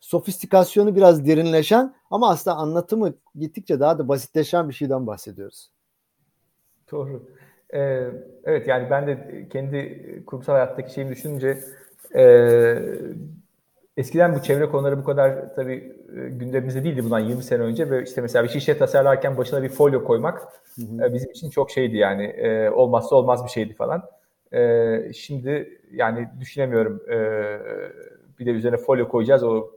sofistikasyonu 0.01 0.97
biraz 0.97 1.27
derinleşen 1.27 1.95
ama 2.11 2.31
aslında 2.31 2.57
anlatımı 2.57 3.15
gittikçe 3.35 3.81
daha 3.81 3.99
da 3.99 4.09
basitleşen 4.09 4.69
bir 4.69 4.75
şeyden 4.75 5.07
bahsediyoruz. 5.07 5.71
Doğru. 6.93 7.23
Ee, 7.75 8.07
evet 8.45 8.69
yani 8.69 8.91
ben 8.91 9.07
de 9.07 9.47
kendi 9.53 10.03
kurumsal 10.27 10.53
hayattaki 10.53 10.93
şeyimi 10.95 11.13
düşününce 11.13 11.59
e, 12.15 12.25
eskiden 13.97 14.35
bu 14.35 14.43
çevre 14.43 14.67
konuları 14.69 14.99
bu 14.99 15.05
kadar 15.05 15.55
tabii 15.55 15.97
e, 16.17 16.29
gündemimizde 16.29 16.85
değildi 16.85 17.05
bundan 17.05 17.19
20 17.19 17.43
sene 17.43 17.63
önce 17.63 17.91
ve 17.91 18.03
işte 18.03 18.21
mesela 18.21 18.45
bir 18.45 18.49
şişe 18.49 18.79
tasarlarken 18.79 19.37
başına 19.37 19.63
bir 19.63 19.69
folyo 19.69 20.05
koymak 20.05 20.41
hı 20.77 20.83
hı. 20.83 21.07
E, 21.07 21.15
bizim 21.15 21.31
için 21.31 21.51
çok 21.51 21.71
şeydi 21.71 21.97
yani 21.97 22.25
e, 22.25 22.71
olmazsa 22.71 23.17
olmaz 23.17 23.45
bir 23.45 23.51
şeydi 23.51 23.75
falan. 23.75 24.03
E, 24.53 25.13
şimdi 25.13 25.81
yani 25.93 26.29
düşünemiyorum 26.41 27.03
e, 27.11 27.17
bir 28.39 28.47
de 28.47 28.51
üzerine 28.51 28.77
folyo 28.77 29.09
koyacağız 29.09 29.43
o 29.43 29.71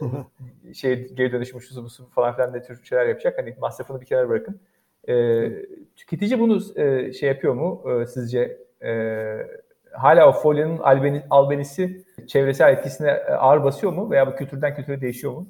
e, 0.00 0.74
şey 0.74 1.14
geri 1.14 1.32
dönüşüm 1.32 1.60
şusu 1.60 2.08
falan 2.14 2.34
filan 2.34 2.52
ne 2.52 2.62
tür 2.62 2.84
şeyler 2.84 3.06
yapacak. 3.06 3.38
Hani 3.38 3.56
masrafını 3.60 4.00
bir 4.00 4.06
kenara 4.06 4.28
bırakın. 4.28 4.60
E, 5.08 5.46
tüketici 5.96 6.40
bunu 6.40 6.80
e, 6.80 7.12
şey 7.12 7.28
yapıyor 7.28 7.54
mu 7.54 7.82
e, 7.90 8.06
sizce? 8.06 8.58
E, 8.84 8.92
hala 9.92 10.28
o 10.28 10.32
folyonun 10.32 10.78
albeni, 10.78 11.22
albenisi 11.30 12.04
çevresel 12.26 12.72
etkisine 12.72 13.10
e, 13.10 13.32
ağır 13.32 13.64
basıyor 13.64 13.92
mu 13.92 14.10
veya 14.10 14.26
bu 14.26 14.36
kültürden 14.36 14.74
kültüre 14.74 15.00
değişiyor 15.00 15.32
mu? 15.32 15.46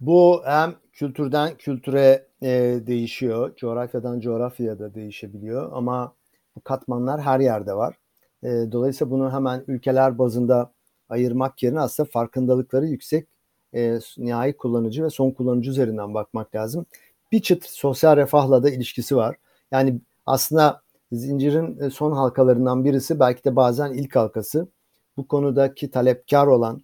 Bu 0.00 0.42
hem 0.44 0.74
kültürden 0.92 1.54
kültüre 1.54 2.26
e, 2.42 2.50
değişiyor, 2.86 3.56
coğrafyadan 3.56 4.20
coğrafyaya 4.20 4.78
da 4.78 4.94
değişebiliyor 4.94 5.70
ama 5.72 6.14
bu 6.56 6.60
katmanlar 6.60 7.20
her 7.20 7.40
yerde 7.40 7.74
var. 7.74 7.94
E, 8.42 8.48
dolayısıyla 8.48 9.10
bunu 9.10 9.32
hemen 9.32 9.64
ülkeler 9.68 10.18
bazında 10.18 10.72
ayırmak 11.08 11.62
yerine 11.62 11.80
aslında 11.80 12.08
farkındalıkları 12.12 12.86
yüksek 12.86 13.28
e, 13.74 13.98
nihai 14.18 14.56
kullanıcı 14.56 15.04
ve 15.04 15.10
son 15.10 15.30
kullanıcı 15.30 15.70
üzerinden 15.70 16.14
bakmak 16.14 16.54
lazım. 16.54 16.86
Bir 17.32 17.42
çıt 17.42 17.64
sosyal 17.64 18.16
refahla 18.16 18.62
da 18.62 18.70
ilişkisi 18.70 19.16
var. 19.16 19.36
Yani 19.70 20.00
aslında 20.26 20.82
zincirin 21.12 21.80
e, 21.80 21.90
son 21.90 22.12
halkalarından 22.12 22.84
birisi 22.84 23.20
belki 23.20 23.44
de 23.44 23.56
bazen 23.56 23.92
ilk 23.92 24.16
halkası. 24.16 24.68
Bu 25.16 25.28
konudaki 25.28 25.90
talepkar 25.90 26.46
olan 26.46 26.82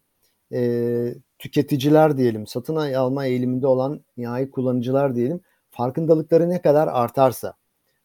e, 0.52 1.14
tüketiciler 1.38 2.16
diyelim, 2.16 2.46
satın 2.46 2.76
alma 2.76 3.26
eğiliminde 3.26 3.66
olan 3.66 4.04
nihai 4.16 4.50
kullanıcılar 4.50 5.14
diyelim, 5.14 5.40
farkındalıkları 5.70 6.50
ne 6.50 6.62
kadar 6.62 6.88
artarsa, 6.88 7.54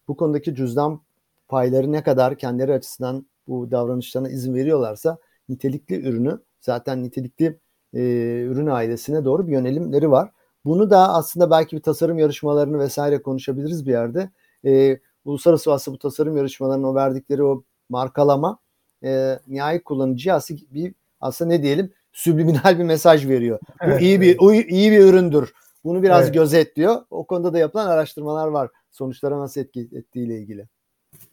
bu 0.08 0.18
konudaki 0.18 0.56
cüzdan 0.56 1.02
payları 1.48 1.92
ne 1.92 2.04
kadar 2.04 2.38
kendileri 2.38 2.74
açısından 2.74 3.28
bu 3.48 3.72
davranışlarına 3.72 4.30
izin 4.30 4.56
veriyorlarsa 4.56 5.18
nitelikli 5.50 5.96
ürünü 5.96 6.40
zaten 6.62 7.04
nitelikli 7.04 7.60
e, 7.94 8.00
ürün 8.42 8.68
ailesine 8.68 9.26
doğru 9.26 9.48
bir 9.48 9.52
yönelimleri 9.52 10.12
var. 10.12 10.32
Bunu 10.66 10.90
da 10.90 11.14
aslında 11.14 11.52
belki 11.52 11.76
bir 11.76 11.82
tasarım 11.82 12.18
yarışmalarını 12.18 12.80
vesaire 12.80 13.22
konuşabiliriz 13.22 13.86
bir 13.86 13.92
yerde. 13.92 14.30
E, 14.66 15.00
uluslararası 15.26 15.74
aslında 15.74 15.96
bu 15.96 16.00
tasarım 16.00 16.38
yarışmalarının 16.38 16.88
o 16.88 16.96
verdikleri 16.96 17.44
o 17.44 17.64
markalama 17.90 18.60
e, 19.04 19.40
nihai 19.48 19.84
kullanıcıya 19.84 20.36
aslında 20.36 20.62
bir 20.74 20.94
aslında 21.22 21.50
ne 21.50 21.64
diyelim 21.64 21.92
subliminal 22.12 22.80
bir 22.80 22.84
mesaj 22.84 23.28
veriyor. 23.28 23.60
Evet, 23.82 24.00
bu 24.00 24.04
iyi 24.04 24.22
bir 24.22 24.38
evet. 24.42 24.72
iyi 24.72 24.92
bir 24.92 25.00
üründür. 25.00 25.54
Bunu 25.84 26.04
biraz 26.04 26.24
evet. 26.24 26.34
gözetliyor. 26.34 26.96
O 27.10 27.24
konuda 27.24 27.54
da 27.54 27.60
yapılan 27.60 27.88
araştırmalar 27.88 28.48
var. 28.48 28.70
Sonuçlara 28.92 29.40
nasıl 29.40 29.62
etki 29.62 29.90
ettiğiyle 29.94 30.38
ilgili. 30.38 30.68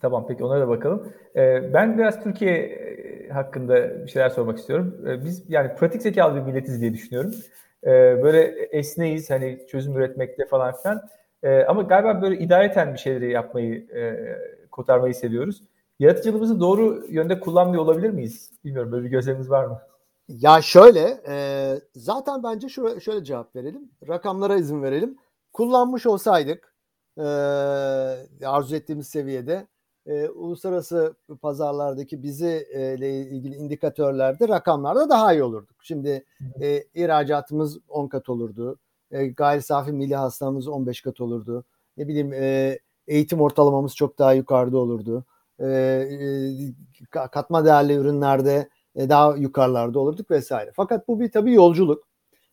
Tamam 0.00 0.26
peki 0.28 0.44
ona 0.44 0.60
da 0.60 0.68
bakalım. 0.68 1.12
Ee, 1.36 1.74
ben 1.74 1.98
biraz 1.98 2.22
Türkiye 2.22 2.52
e, 2.52 3.28
hakkında 3.28 4.06
bir 4.06 4.10
şeyler 4.10 4.28
sormak 4.28 4.58
istiyorum. 4.58 4.96
Ee, 5.06 5.24
biz 5.24 5.44
yani 5.48 5.74
pratik 5.74 6.02
zekalı 6.02 6.36
bir 6.36 6.40
milletiz 6.40 6.80
diye 6.80 6.92
düşünüyorum. 6.92 7.34
Ee, 7.84 8.22
böyle 8.22 8.40
esneyiz 8.70 9.30
hani 9.30 9.66
çözüm 9.70 9.96
üretmekte 9.96 10.46
falan 10.46 10.76
filan. 10.82 11.08
Ee, 11.42 11.64
ama 11.64 11.82
galiba 11.82 12.22
böyle 12.22 12.38
idareten 12.38 12.94
bir 12.94 12.98
şeyleri 12.98 13.32
yapmayı, 13.32 13.74
e, 13.74 14.28
kotarmayı 14.70 15.14
seviyoruz. 15.14 15.62
Yaratıcılığımızı 15.98 16.60
doğru 16.60 17.06
yönde 17.08 17.40
kullanmıyor 17.40 17.82
olabilir 17.82 18.10
miyiz? 18.10 18.50
Bilmiyorum 18.64 18.92
böyle 18.92 19.04
bir 19.04 19.10
gözlemimiz 19.10 19.50
var 19.50 19.64
mı? 19.64 19.80
Ya 20.28 20.62
şöyle, 20.62 21.20
e, 21.28 21.74
zaten 21.94 22.42
bence 22.42 22.68
şöyle, 22.68 23.00
şöyle 23.00 23.24
cevap 23.24 23.56
verelim. 23.56 23.90
Rakamlara 24.08 24.56
izin 24.56 24.82
verelim. 24.82 25.16
Kullanmış 25.52 26.06
olsaydık 26.06 26.74
e, 27.18 27.22
arzu 28.46 28.76
ettiğimiz 28.76 29.06
seviyede 29.06 29.66
e, 30.06 30.28
uluslararası 30.28 31.14
pazarlardaki 31.42 32.22
bizi 32.22 32.66
e, 32.72 32.94
ile 32.94 33.20
ilgili 33.20 33.54
indikatörlerde 33.54 34.48
rakamlarda 34.48 35.08
daha 35.08 35.32
iyi 35.32 35.42
olurduk. 35.42 35.76
Şimdi 35.82 36.24
e, 36.60 36.84
ihracatımız 36.94 37.78
10 37.88 38.08
kat 38.08 38.28
olurdu. 38.28 38.78
E, 39.10 39.26
gayri 39.26 39.62
safi 39.62 39.92
milli 39.92 40.16
hasılamız 40.16 40.68
15 40.68 41.00
kat 41.00 41.20
olurdu. 41.20 41.64
Ne 41.96 42.08
bileyim 42.08 42.32
e, 42.32 42.78
eğitim 43.06 43.40
ortalamamız 43.40 43.96
çok 43.96 44.18
daha 44.18 44.32
yukarıda 44.32 44.78
olurdu. 44.78 45.24
E, 45.58 45.66
e, 45.68 46.54
katma 47.10 47.64
değerli 47.64 47.92
ürünlerde 47.92 48.68
e, 48.94 49.08
daha 49.08 49.36
yukarılarda 49.36 49.98
olurduk 49.98 50.30
vesaire. 50.30 50.72
Fakat 50.74 51.08
bu 51.08 51.20
bir 51.20 51.32
tabii 51.32 51.52
yolculuk. 51.54 52.08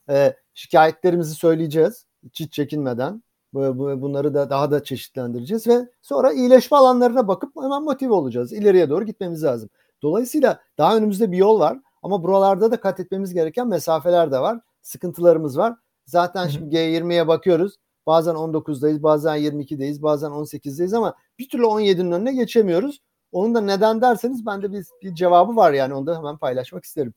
E, 0.10 0.36
şikayetlerimizi 0.54 1.36
söyleyeceğiz 1.36 2.06
hiç 2.34 2.54
çekinmeden. 2.54 3.24
Bunları 3.54 4.34
da 4.34 4.50
daha 4.50 4.72
da 4.72 4.84
çeşitlendireceğiz 4.84 5.68
ve 5.68 5.90
sonra 6.02 6.34
iyileşme 6.34 6.78
alanlarına 6.78 7.28
bakıp 7.28 7.56
hemen 7.64 7.84
motive 7.84 8.14
olacağız. 8.14 8.54
İleriye 8.54 8.90
doğru 8.90 9.06
gitmemiz 9.06 9.44
lazım. 9.44 9.70
Dolayısıyla 10.02 10.60
daha 10.78 10.98
önümüzde 10.98 11.32
bir 11.32 11.38
yol 11.38 11.60
var 11.60 11.80
ama 12.04 12.24
buralarda 12.24 12.72
da 12.72 12.80
kat 12.80 13.00
etmemiz 13.00 13.34
gereken 13.34 13.68
mesafeler 13.68 14.32
de 14.32 14.40
var. 14.40 14.60
Sıkıntılarımız 14.82 15.58
var. 15.58 15.76
Zaten 16.06 16.48
şimdi 16.48 16.76
G20'ye 16.76 17.28
bakıyoruz. 17.28 17.76
Bazen 18.06 18.36
19'dayız, 18.36 19.04
bazen 19.04 19.38
22'deyiz, 19.38 20.02
bazen 20.02 20.30
18'deyiz 20.30 20.98
ama 20.98 21.16
bir 21.40 21.50
türlü 21.50 21.64
17'nin 21.64 22.12
önüne 22.12 22.34
geçemiyoruz. 22.34 23.02
Onun 23.32 23.56
da 23.56 23.62
neden 23.62 24.02
derseniz 24.02 24.46
bende 24.46 24.72
bir, 24.72 24.86
bir 25.04 25.16
cevabı 25.16 25.56
var 25.56 25.74
yani 25.74 25.94
onu 25.94 26.08
da 26.08 26.18
hemen 26.18 26.38
paylaşmak 26.38 26.84
isterim. 26.84 27.14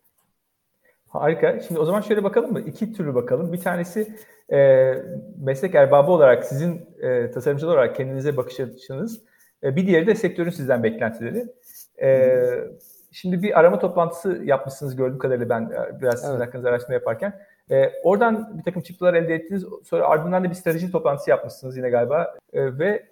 Harika. 1.11 1.61
Şimdi 1.61 1.81
o 1.81 1.85
zaman 1.85 2.01
şöyle 2.01 2.25
bakalım 2.25 2.53
mı? 2.53 2.61
İki 2.61 2.93
türlü 2.93 3.15
bakalım. 3.15 3.53
Bir 3.53 3.61
tanesi 3.61 4.17
e, 4.53 4.93
meslek 5.39 5.75
erbabı 5.75 6.11
olarak 6.11 6.45
sizin 6.45 6.87
e, 7.01 7.31
tasarımcılar 7.31 7.73
olarak 7.73 7.97
kendinize 7.97 8.37
bakış 8.37 8.61
açınız. 8.61 9.23
E, 9.63 9.77
bir 9.77 9.87
diğeri 9.87 10.07
de 10.07 10.15
sektörün 10.15 10.51
sizden 10.51 10.83
beklentileri. 10.83 11.47
E, 12.03 12.41
şimdi 13.13 13.43
bir 13.43 13.59
arama 13.59 13.79
toplantısı 13.79 14.41
yapmışsınız 14.45 14.97
gördüğüm 14.97 15.19
kadarıyla 15.19 15.49
ben 15.49 15.63
e, 15.63 16.01
biraz 16.01 16.21
sizin 16.21 16.37
evet. 16.37 16.47
hakkınızda 16.47 16.69
araştırma 16.69 16.95
yaparken. 16.95 17.41
E, 17.71 17.93
oradan 18.03 18.59
bir 18.59 18.63
takım 18.63 18.83
çıktılar 18.83 19.15
elde 19.15 19.35
ettiniz. 19.35 19.65
Sonra 19.85 20.09
ardından 20.09 20.45
da 20.45 20.51
bir 20.51 20.55
strateji 20.55 20.93
toplantısı 20.93 21.31
yapmışsınız 21.31 21.77
yine 21.77 21.91
galiba. 21.91 22.35
E, 22.53 22.79
ve 22.79 23.07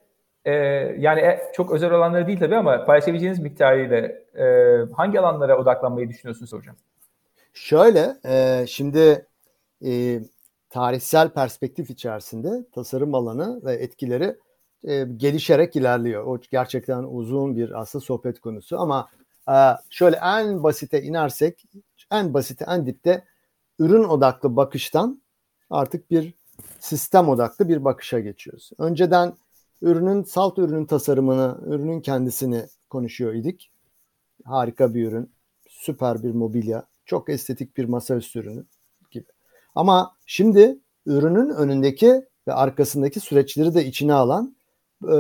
e, 0.45 0.53
yani 0.99 1.21
e, 1.21 1.41
çok 1.53 1.73
özel 1.73 1.91
olanları 1.91 2.27
değil 2.27 2.41
tabii 2.41 2.57
ama 2.57 2.85
paylaşabileceğiniz 2.85 3.39
miktarıyla 3.39 3.97
e, 4.39 4.45
hangi 4.93 5.21
alanlara 5.21 5.59
odaklanmayı 5.59 6.09
düşünüyorsunuz 6.09 6.53
hocam? 6.53 6.77
Şöyle, 7.61 8.17
e, 8.25 8.65
şimdi 8.69 9.27
e, 9.85 10.21
tarihsel 10.71 11.29
perspektif 11.29 11.91
içerisinde 11.91 12.67
tasarım 12.73 13.15
alanı 13.15 13.65
ve 13.65 13.75
etkileri 13.75 14.37
e, 14.85 15.05
gelişerek 15.17 15.77
ilerliyor. 15.77 16.25
O 16.27 16.41
gerçekten 16.51 17.03
uzun 17.03 17.57
bir 17.57 17.81
aslında 17.81 18.05
sohbet 18.05 18.41
konusu 18.41 18.79
ama 18.79 19.09
e, 19.51 19.55
şöyle 19.91 20.17
en 20.17 20.63
basite 20.63 21.03
inersek, 21.03 21.65
en 22.11 22.35
basite, 22.35 22.65
en 22.69 22.87
dipte 22.87 23.25
ürün 23.79 24.05
odaklı 24.05 24.57
bakıştan 24.57 25.23
artık 25.71 26.11
bir 26.11 26.35
sistem 26.81 27.29
odaklı 27.29 27.69
bir 27.69 27.85
bakışa 27.85 28.21
geçiyoruz. 28.21 28.71
Önceden 28.79 29.33
ürünün 29.83 30.23
salt 30.23 30.59
ürünün 30.59 30.87
tasarımını, 30.87 31.59
ürünün 31.67 32.01
kendisini 32.01 32.67
konuşuyor 32.91 33.35
idik. 33.35 33.73
Harika 34.45 34.95
bir 34.95 35.09
ürün, 35.09 35.31
süper 35.69 36.23
bir 36.23 36.31
mobilya, 36.31 36.87
çok 37.09 37.29
estetik 37.29 37.77
bir 37.77 37.85
masaüstü 37.85 38.39
ürünü 38.39 38.65
gibi. 39.11 39.27
Ama 39.75 40.17
şimdi 40.27 40.79
ürünün 41.07 41.51
önündeki 41.51 42.23
ve 42.49 42.53
arkasındaki 42.53 43.21
süreçleri 43.21 43.75
de 43.75 43.85
içine 43.85 44.13
alan 44.13 44.57
e, 45.05 45.13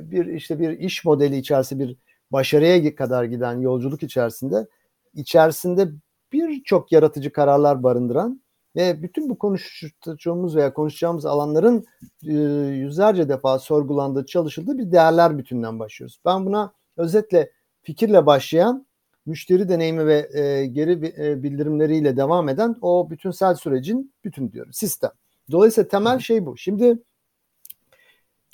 bir 0.00 0.26
işte 0.26 0.58
bir 0.58 0.70
iş 0.70 1.04
modeli 1.04 1.36
içerisinde 1.36 1.88
bir 1.88 1.96
başarıya 2.30 2.94
kadar 2.94 3.24
giden 3.24 3.60
yolculuk 3.60 4.02
içerisinde 4.02 4.66
içerisinde 5.14 5.88
birçok 6.32 6.92
yaratıcı 6.92 7.32
kararlar 7.32 7.82
barındıran 7.82 8.44
ve 8.76 9.02
bütün 9.02 9.28
bu 9.28 9.38
konuşacağımız 9.38 10.56
veya 10.56 10.72
konuşacağımız 10.72 11.26
alanların 11.26 11.84
e, 12.26 12.32
yüzlerce 12.74 13.28
defa 13.28 13.58
sorgulandığı, 13.58 14.26
çalışıldığı 14.26 14.78
bir 14.78 14.92
değerler 14.92 15.38
bütünden 15.38 15.78
başlıyoruz. 15.78 16.20
Ben 16.24 16.46
buna 16.46 16.72
özetle 16.96 17.50
fikirle 17.82 18.26
başlayan 18.26 18.86
müşteri 19.26 19.68
deneyimi 19.68 20.06
ve 20.06 20.38
e, 20.40 20.66
geri 20.66 21.14
e, 21.18 21.42
bildirimleriyle 21.42 22.16
devam 22.16 22.48
eden 22.48 22.76
o 22.82 23.10
bütünsel 23.10 23.54
sürecin 23.54 24.12
bütün 24.24 24.52
diyorum 24.52 24.72
sistem. 24.72 25.10
Dolayısıyla 25.50 25.88
temel 25.88 26.18
şey 26.18 26.46
bu. 26.46 26.56
Şimdi 26.56 26.98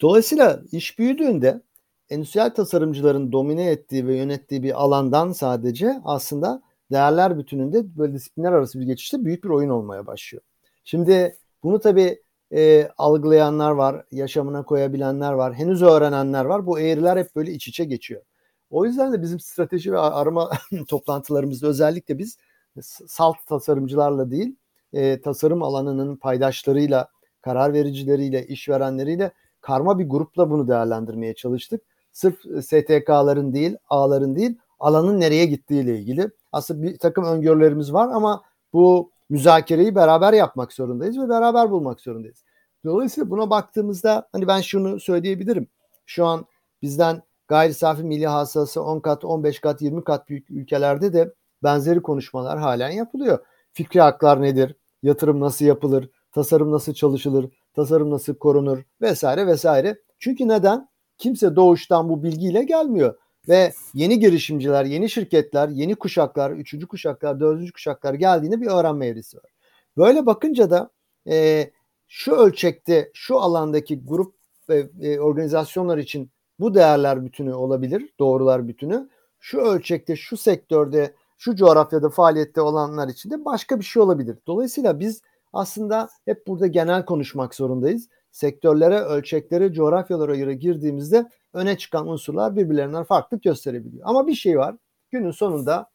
dolayısıyla 0.00 0.62
iş 0.72 0.98
büyüdüğünde 0.98 1.60
endüstriyel 2.10 2.54
tasarımcıların 2.54 3.32
domine 3.32 3.70
ettiği 3.70 4.06
ve 4.06 4.16
yönettiği 4.16 4.62
bir 4.62 4.82
alandan 4.82 5.32
sadece 5.32 6.00
aslında 6.04 6.62
değerler 6.92 7.38
bütününde 7.38 7.96
böyle 7.96 8.14
disiplinler 8.14 8.52
arası 8.52 8.80
bir 8.80 8.86
geçişte 8.86 9.24
büyük 9.24 9.44
bir 9.44 9.48
oyun 9.48 9.70
olmaya 9.70 10.06
başlıyor. 10.06 10.42
Şimdi 10.84 11.36
bunu 11.62 11.80
tabii 11.80 12.22
e, 12.52 12.88
algılayanlar 12.98 13.70
var, 13.70 14.04
yaşamına 14.12 14.62
koyabilenler 14.62 15.32
var, 15.32 15.54
henüz 15.54 15.82
öğrenenler 15.82 16.44
var. 16.44 16.66
Bu 16.66 16.80
eğriler 16.80 17.16
hep 17.16 17.36
böyle 17.36 17.52
iç 17.52 17.68
içe 17.68 17.84
geçiyor. 17.84 18.22
O 18.70 18.84
yüzden 18.84 19.12
de 19.12 19.22
bizim 19.22 19.40
strateji 19.40 19.92
ve 19.92 19.98
arama 19.98 20.50
toplantılarımızda 20.88 21.66
özellikle 21.66 22.18
biz 22.18 22.36
salt 23.06 23.36
tasarımcılarla 23.46 24.30
değil, 24.30 24.56
e, 24.92 25.20
tasarım 25.20 25.62
alanının 25.62 26.16
paydaşlarıyla, 26.16 27.08
karar 27.40 27.72
vericileriyle, 27.72 28.46
işverenleriyle 28.46 29.32
karma 29.60 29.98
bir 29.98 30.08
grupla 30.08 30.50
bunu 30.50 30.68
değerlendirmeye 30.68 31.34
çalıştık. 31.34 31.82
Sırf 32.12 32.40
STK'ların 32.64 33.52
değil, 33.52 33.76
A'ların 33.88 34.36
değil, 34.36 34.58
alanın 34.78 35.20
nereye 35.20 35.46
gittiği 35.46 35.82
ile 35.82 35.98
ilgili. 35.98 36.30
Aslında 36.52 36.82
bir 36.82 36.98
takım 36.98 37.24
öngörülerimiz 37.24 37.92
var 37.92 38.08
ama 38.08 38.42
bu 38.72 39.10
müzakereyi 39.28 39.94
beraber 39.94 40.32
yapmak 40.32 40.72
zorundayız 40.72 41.18
ve 41.18 41.28
beraber 41.28 41.70
bulmak 41.70 42.00
zorundayız. 42.00 42.44
Dolayısıyla 42.84 43.30
buna 43.30 43.50
baktığımızda 43.50 44.28
hani 44.32 44.46
ben 44.46 44.60
şunu 44.60 45.00
söyleyebilirim. 45.00 45.68
Şu 46.06 46.26
an 46.26 46.46
bizden 46.82 47.22
gayri 47.50 47.74
safi 47.74 48.02
milli 48.04 48.26
hasılası 48.26 48.82
10 48.82 49.00
kat, 49.00 49.24
15 49.24 49.60
kat, 49.60 49.82
20 49.82 50.04
kat 50.04 50.28
büyük 50.28 50.50
ülkelerde 50.50 51.12
de 51.12 51.34
benzeri 51.62 52.02
konuşmalar 52.02 52.58
halen 52.58 52.90
yapılıyor. 52.90 53.38
Fikri 53.72 54.00
haklar 54.00 54.42
nedir? 54.42 54.76
Yatırım 55.02 55.40
nasıl 55.40 55.64
yapılır? 55.64 56.10
Tasarım 56.32 56.72
nasıl 56.72 56.94
çalışılır? 56.94 57.50
Tasarım 57.74 58.10
nasıl 58.10 58.34
korunur? 58.34 58.78
Vesaire 59.00 59.46
vesaire. 59.46 59.98
Çünkü 60.18 60.48
neden? 60.48 60.88
Kimse 61.18 61.56
doğuştan 61.56 62.08
bu 62.08 62.22
bilgiyle 62.22 62.64
gelmiyor. 62.64 63.18
Ve 63.48 63.72
yeni 63.94 64.18
girişimciler, 64.20 64.84
yeni 64.84 65.10
şirketler, 65.10 65.68
yeni 65.68 65.94
kuşaklar, 65.94 66.50
üçüncü 66.50 66.86
kuşaklar, 66.86 67.40
dördüncü 67.40 67.72
kuşaklar 67.72 68.14
geldiğinde 68.14 68.60
bir 68.60 68.66
öğrenme 68.66 69.06
eğrisi 69.06 69.36
var. 69.36 69.50
Böyle 69.96 70.26
bakınca 70.26 70.70
da 70.70 70.90
e, 71.28 71.70
şu 72.08 72.32
ölçekte, 72.32 73.10
şu 73.14 73.40
alandaki 73.40 74.04
grup 74.04 74.34
ve 74.68 74.90
e, 75.00 75.20
organizasyonlar 75.20 75.98
için 75.98 76.30
bu 76.60 76.74
değerler 76.74 77.24
bütünü 77.24 77.54
olabilir, 77.54 78.14
doğrular 78.18 78.68
bütünü. 78.68 79.08
Şu 79.38 79.58
ölçekte, 79.58 80.16
şu 80.16 80.36
sektörde, 80.36 81.14
şu 81.38 81.56
coğrafyada 81.56 82.10
faaliyette 82.10 82.60
olanlar 82.60 83.08
için 83.08 83.30
de 83.30 83.44
başka 83.44 83.78
bir 83.78 83.84
şey 83.84 84.02
olabilir. 84.02 84.38
Dolayısıyla 84.46 85.00
biz 85.00 85.22
aslında 85.52 86.08
hep 86.24 86.46
burada 86.46 86.66
genel 86.66 87.04
konuşmak 87.04 87.54
zorundayız. 87.54 88.08
Sektörlere, 88.30 88.98
ölçeklere, 89.00 89.72
coğrafyalara 89.72 90.36
göre 90.36 90.54
girdiğimizde 90.54 91.30
öne 91.52 91.78
çıkan 91.78 92.08
unsurlar 92.08 92.56
birbirlerinden 92.56 93.04
farklılık 93.04 93.42
gösterebiliyor. 93.42 94.02
Ama 94.06 94.26
bir 94.26 94.34
şey 94.34 94.58
var. 94.58 94.76
Günün 95.10 95.30
sonunda 95.30 95.90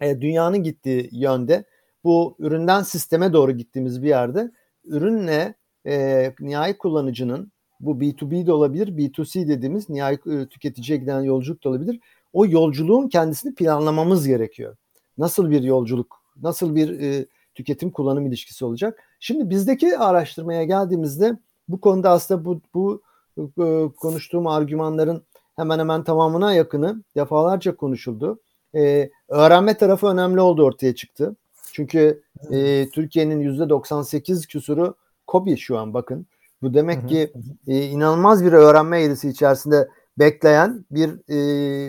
e, 0.00 0.20
dünyanın 0.20 0.62
gittiği 0.62 1.08
yönde 1.12 1.64
bu 2.04 2.36
üründen 2.38 2.82
sisteme 2.82 3.32
doğru 3.32 3.52
gittiğimiz 3.52 4.02
bir 4.02 4.08
yerde 4.08 4.50
ürünle 4.84 5.54
e, 5.86 6.34
nihai 6.40 6.78
kullanıcının 6.78 7.52
bu 7.80 8.00
B2B 8.00 8.46
de 8.46 8.52
olabilir, 8.52 8.88
B2C 8.88 9.48
dediğimiz 9.48 9.88
nihai 9.88 10.14
e, 10.14 10.46
tüketiciye 10.46 10.98
giden 10.98 11.20
yolculuk 11.20 11.64
da 11.64 11.68
olabilir. 11.68 12.00
O 12.32 12.46
yolculuğun 12.46 13.08
kendisini 13.08 13.54
planlamamız 13.54 14.26
gerekiyor. 14.26 14.76
Nasıl 15.18 15.50
bir 15.50 15.62
yolculuk, 15.62 16.22
nasıl 16.42 16.74
bir 16.74 17.00
e, 17.00 17.26
tüketim 17.54 17.90
kullanım 17.90 18.26
ilişkisi 18.26 18.64
olacak? 18.64 18.98
Şimdi 19.20 19.50
bizdeki 19.50 19.98
araştırmaya 19.98 20.64
geldiğimizde 20.64 21.38
bu 21.68 21.80
konuda 21.80 22.10
aslında 22.10 22.44
bu, 22.44 22.60
bu 22.74 23.02
e, 23.38 23.88
konuştuğum 23.96 24.46
argümanların 24.46 25.22
hemen 25.56 25.78
hemen 25.78 26.04
tamamına 26.04 26.54
yakını 26.54 27.02
defalarca 27.16 27.76
konuşuldu. 27.76 28.40
E, 28.74 29.10
öğrenme 29.28 29.76
tarafı 29.76 30.06
önemli 30.06 30.40
oldu 30.40 30.64
ortaya 30.64 30.94
çıktı. 30.94 31.36
Çünkü 31.72 32.22
e, 32.50 32.88
Türkiye'nin 32.90 33.40
%98 33.40 34.46
küsuru 34.46 34.94
kobi 35.26 35.56
şu 35.56 35.78
an 35.78 35.94
bakın. 35.94 36.26
Bu 36.62 36.74
demek 36.74 37.08
ki 37.08 37.32
e, 37.66 37.82
inanılmaz 37.82 38.44
bir 38.44 38.52
öğrenme 38.52 39.02
eğrisi 39.02 39.28
içerisinde 39.28 39.88
bekleyen 40.18 40.84
bir 40.90 41.10
e, 41.28 41.36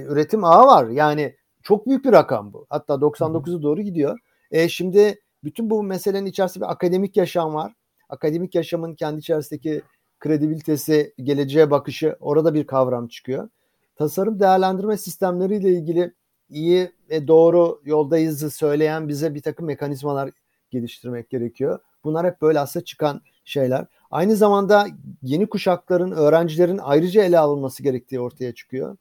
üretim 0.03 0.43
ağı 0.43 0.65
var. 0.65 0.87
Yani 0.87 1.35
çok 1.63 1.87
büyük 1.87 2.05
bir 2.05 2.11
rakam 2.11 2.53
bu. 2.53 2.65
Hatta 2.69 2.93
99'u 2.93 3.63
doğru 3.63 3.81
gidiyor. 3.81 4.19
E, 4.51 4.69
şimdi 4.69 5.19
bütün 5.43 5.69
bu 5.69 5.83
meselenin 5.83 6.25
içerisinde 6.25 6.65
bir 6.65 6.71
akademik 6.71 7.17
yaşam 7.17 7.53
var. 7.53 7.73
Akademik 8.09 8.55
yaşamın 8.55 8.95
kendi 8.95 9.19
içerisindeki 9.19 9.81
kredibilitesi, 10.19 11.13
geleceğe 11.23 11.71
bakışı 11.71 12.17
orada 12.19 12.53
bir 12.53 12.67
kavram 12.67 13.07
çıkıyor. 13.07 13.49
Tasarım 13.95 14.39
değerlendirme 14.39 14.97
sistemleriyle 14.97 15.69
ilgili 15.69 16.13
iyi 16.49 16.91
ve 17.09 17.27
doğru 17.27 17.81
yoldayızı 17.85 18.51
söyleyen 18.51 19.07
bize 19.07 19.35
bir 19.35 19.41
takım 19.41 19.65
mekanizmalar 19.65 20.31
geliştirmek 20.71 21.29
gerekiyor. 21.29 21.79
Bunlar 22.03 22.27
hep 22.27 22.41
böyle 22.41 22.59
aslında 22.59 22.85
çıkan 22.85 23.21
şeyler. 23.45 23.85
Aynı 24.11 24.35
zamanda 24.35 24.87
yeni 25.23 25.49
kuşakların, 25.49 26.11
öğrencilerin 26.11 26.79
ayrıca 26.83 27.23
ele 27.23 27.39
alınması 27.39 27.83
gerektiği 27.83 28.19
ortaya 28.19 28.55
çıkıyor. 28.55 28.97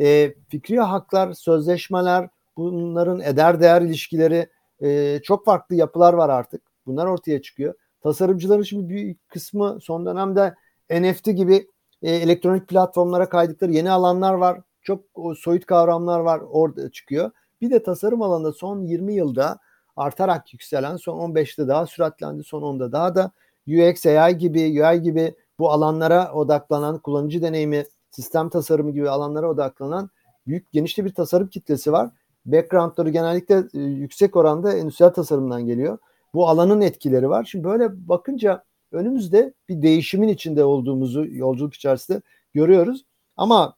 E, 0.00 0.34
fikri 0.48 0.80
haklar, 0.80 1.32
sözleşmeler, 1.32 2.28
bunların 2.56 3.20
eder 3.20 3.60
değer 3.60 3.82
ilişkileri 3.82 4.48
e, 4.82 5.20
çok 5.22 5.44
farklı 5.44 5.74
yapılar 5.74 6.12
var 6.12 6.28
artık. 6.28 6.62
Bunlar 6.86 7.06
ortaya 7.06 7.42
çıkıyor. 7.42 7.74
Tasarımcıların 8.02 8.62
şimdi 8.62 8.88
büyük 8.88 9.28
kısmı 9.28 9.78
son 9.82 10.06
dönemde 10.06 10.54
NFT 10.90 11.24
gibi 11.24 11.68
e, 12.02 12.10
elektronik 12.10 12.68
platformlara 12.68 13.28
kaydıkları 13.28 13.72
yeni 13.72 13.90
alanlar 13.90 14.34
var. 14.34 14.60
Çok 14.82 15.04
o, 15.14 15.34
soyut 15.34 15.66
kavramlar 15.66 16.20
var 16.20 16.42
orada 16.50 16.90
çıkıyor. 16.90 17.30
Bir 17.60 17.70
de 17.70 17.82
tasarım 17.82 18.22
alanında 18.22 18.52
son 18.52 18.82
20 18.82 19.14
yılda 19.14 19.58
artarak 19.96 20.52
yükselen 20.52 20.96
son 20.96 21.34
15'te 21.34 21.68
daha 21.68 21.86
süratlendi 21.86 22.44
son 22.44 22.62
10'da 22.62 22.92
daha 22.92 23.14
da 23.14 23.30
UX, 23.68 24.06
AI 24.06 24.38
gibi, 24.38 24.82
UI 24.82 25.02
gibi 25.02 25.34
bu 25.58 25.70
alanlara 25.70 26.32
odaklanan 26.32 26.98
kullanıcı 26.98 27.42
deneyimi, 27.42 27.84
sistem 28.10 28.48
tasarımı 28.48 28.90
gibi 28.90 29.10
alanlara 29.10 29.50
odaklanan 29.50 30.10
büyük 30.46 30.72
genişli 30.72 31.04
bir 31.04 31.14
tasarım 31.14 31.48
kitlesi 31.48 31.92
var. 31.92 32.10
Backgroundları 32.46 33.10
genellikle 33.10 33.64
e, 33.74 33.78
yüksek 33.78 34.36
oranda 34.36 34.72
endüstriyel 34.72 35.12
tasarımdan 35.12 35.66
geliyor. 35.66 35.98
Bu 36.34 36.48
alanın 36.48 36.80
etkileri 36.80 37.28
var. 37.28 37.44
Şimdi 37.44 37.64
böyle 37.64 38.08
bakınca 38.08 38.64
önümüzde 38.92 39.54
bir 39.68 39.82
değişimin 39.82 40.28
içinde 40.28 40.64
olduğumuzu 40.64 41.26
yolculuk 41.26 41.74
içerisinde 41.74 42.22
görüyoruz. 42.54 43.04
Ama 43.36 43.76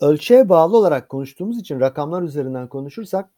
ölçeğe 0.00 0.48
bağlı 0.48 0.76
olarak 0.76 1.08
konuştuğumuz 1.08 1.58
için 1.58 1.80
rakamlar 1.80 2.22
üzerinden 2.22 2.68
konuşursak 2.68 3.30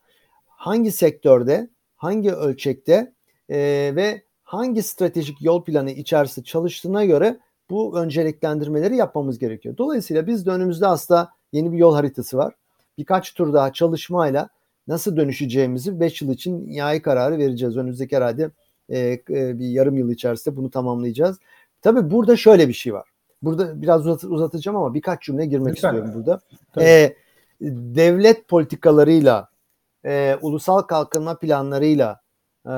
hangi 0.46 0.92
sektörde, 0.92 1.70
hangi 1.96 2.32
ölçekte 2.32 3.12
e, 3.48 3.58
ve 3.96 4.22
hangi 4.52 4.82
stratejik 4.82 5.42
yol 5.42 5.64
planı 5.64 5.90
içerisinde 5.90 6.44
çalıştığına 6.44 7.04
göre 7.04 7.38
bu 7.70 7.98
önceliklendirmeleri 7.98 8.96
yapmamız 8.96 9.38
gerekiyor. 9.38 9.76
Dolayısıyla 9.78 10.26
biz 10.26 10.46
de 10.46 10.50
önümüzde 10.50 10.86
aslında 10.86 11.32
yeni 11.52 11.72
bir 11.72 11.78
yol 11.78 11.94
haritası 11.94 12.36
var. 12.36 12.54
Birkaç 12.98 13.34
tur 13.34 13.52
daha 13.52 13.72
çalışmayla 13.72 14.48
nasıl 14.88 15.16
dönüşeceğimizi 15.16 16.00
5 16.00 16.22
yıl 16.22 16.30
için 16.30 16.68
nihai 16.68 17.02
kararı 17.02 17.38
vereceğiz. 17.38 17.76
Önümüzdeki 17.76 18.16
herhalde 18.16 18.50
e, 18.88 18.98
e, 18.98 19.58
bir 19.58 19.68
yarım 19.68 19.98
yıl 19.98 20.10
içerisinde 20.10 20.56
bunu 20.56 20.70
tamamlayacağız. 20.70 21.38
Tabii 21.82 22.10
burada 22.10 22.36
şöyle 22.36 22.68
bir 22.68 22.72
şey 22.72 22.94
var. 22.94 23.08
Burada 23.42 23.82
biraz 23.82 24.06
uzat, 24.06 24.24
uzatacağım 24.24 24.76
ama 24.76 24.94
birkaç 24.94 25.22
cümle 25.22 25.46
girmek 25.46 25.76
Lütfen. 25.76 25.88
istiyorum 25.88 26.12
burada. 26.14 26.40
E, 26.80 27.16
devlet 27.70 28.48
politikalarıyla, 28.48 29.48
e, 30.04 30.36
ulusal 30.42 30.82
kalkınma 30.82 31.38
planlarıyla 31.38 32.20
e, 32.66 32.72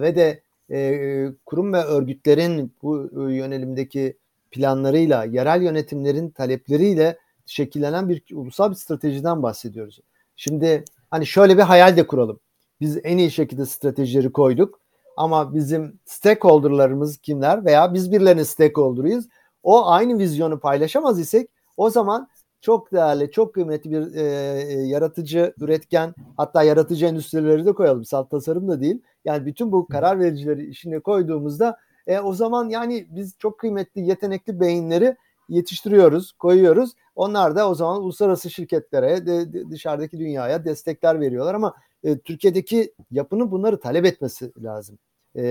ve 0.00 0.16
de 0.16 0.42
e, 0.70 1.28
kurum 1.46 1.72
ve 1.72 1.84
örgütlerin 1.84 2.74
bu 2.82 3.10
yönelimdeki 3.30 4.16
planlarıyla, 4.50 5.24
yerel 5.24 5.62
yönetimlerin 5.62 6.30
talepleriyle 6.30 7.18
şekillenen 7.46 8.08
bir 8.08 8.22
ulusal 8.32 8.70
bir 8.70 8.76
stratejiden 8.76 9.42
bahsediyoruz. 9.42 10.00
Şimdi 10.36 10.84
hani 11.10 11.26
şöyle 11.26 11.56
bir 11.56 11.62
hayal 11.62 11.96
de 11.96 12.06
kuralım. 12.06 12.40
Biz 12.80 12.98
en 13.04 13.18
iyi 13.18 13.30
şekilde 13.30 13.66
stratejileri 13.66 14.32
koyduk. 14.32 14.80
ama 15.16 15.54
bizim 15.54 15.98
stakeholderlarımız 16.06 17.18
kimler 17.18 17.64
veya 17.64 17.94
biz 17.94 18.12
birilerinin 18.12 18.42
stakeholder'ıyız. 18.42 19.28
O 19.62 19.86
aynı 19.90 20.18
vizyonu 20.18 20.60
paylaşamaz 20.60 21.20
isek 21.20 21.50
o 21.76 21.90
zaman 21.90 22.28
çok 22.60 22.92
değerli, 22.92 23.30
çok 23.30 23.54
kıymetli 23.54 23.90
bir 23.90 24.14
e, 24.14 24.22
e, 24.62 24.80
yaratıcı, 24.86 25.54
üretken 25.60 26.14
hatta 26.36 26.62
yaratıcı 26.62 27.06
endüstrileri 27.06 27.66
de 27.66 27.72
koyalım. 27.72 28.04
Salt 28.04 28.30
tasarım 28.30 28.68
da 28.68 28.80
değil. 28.80 29.02
Yani 29.24 29.46
bütün 29.46 29.72
bu 29.72 29.86
karar 29.86 30.20
vericileri 30.20 30.66
işine 30.66 31.00
koyduğumuzda 31.00 31.78
e, 32.06 32.18
o 32.18 32.32
zaman 32.32 32.68
yani 32.68 33.06
biz 33.10 33.34
çok 33.38 33.58
kıymetli, 33.58 34.00
yetenekli 34.00 34.60
beyinleri 34.60 35.16
yetiştiriyoruz, 35.48 36.32
koyuyoruz. 36.32 36.92
Onlar 37.16 37.56
da 37.56 37.70
o 37.70 37.74
zaman 37.74 38.02
uluslararası 38.02 38.50
şirketlere, 38.50 39.26
de, 39.26 39.52
de, 39.52 39.70
dışarıdaki 39.70 40.18
dünyaya 40.18 40.64
destekler 40.64 41.20
veriyorlar 41.20 41.54
ama 41.54 41.74
e, 42.04 42.18
Türkiye'deki 42.18 42.94
yapının 43.10 43.50
bunları 43.50 43.80
talep 43.80 44.06
etmesi 44.06 44.52
lazım. 44.62 44.98
E, 45.36 45.42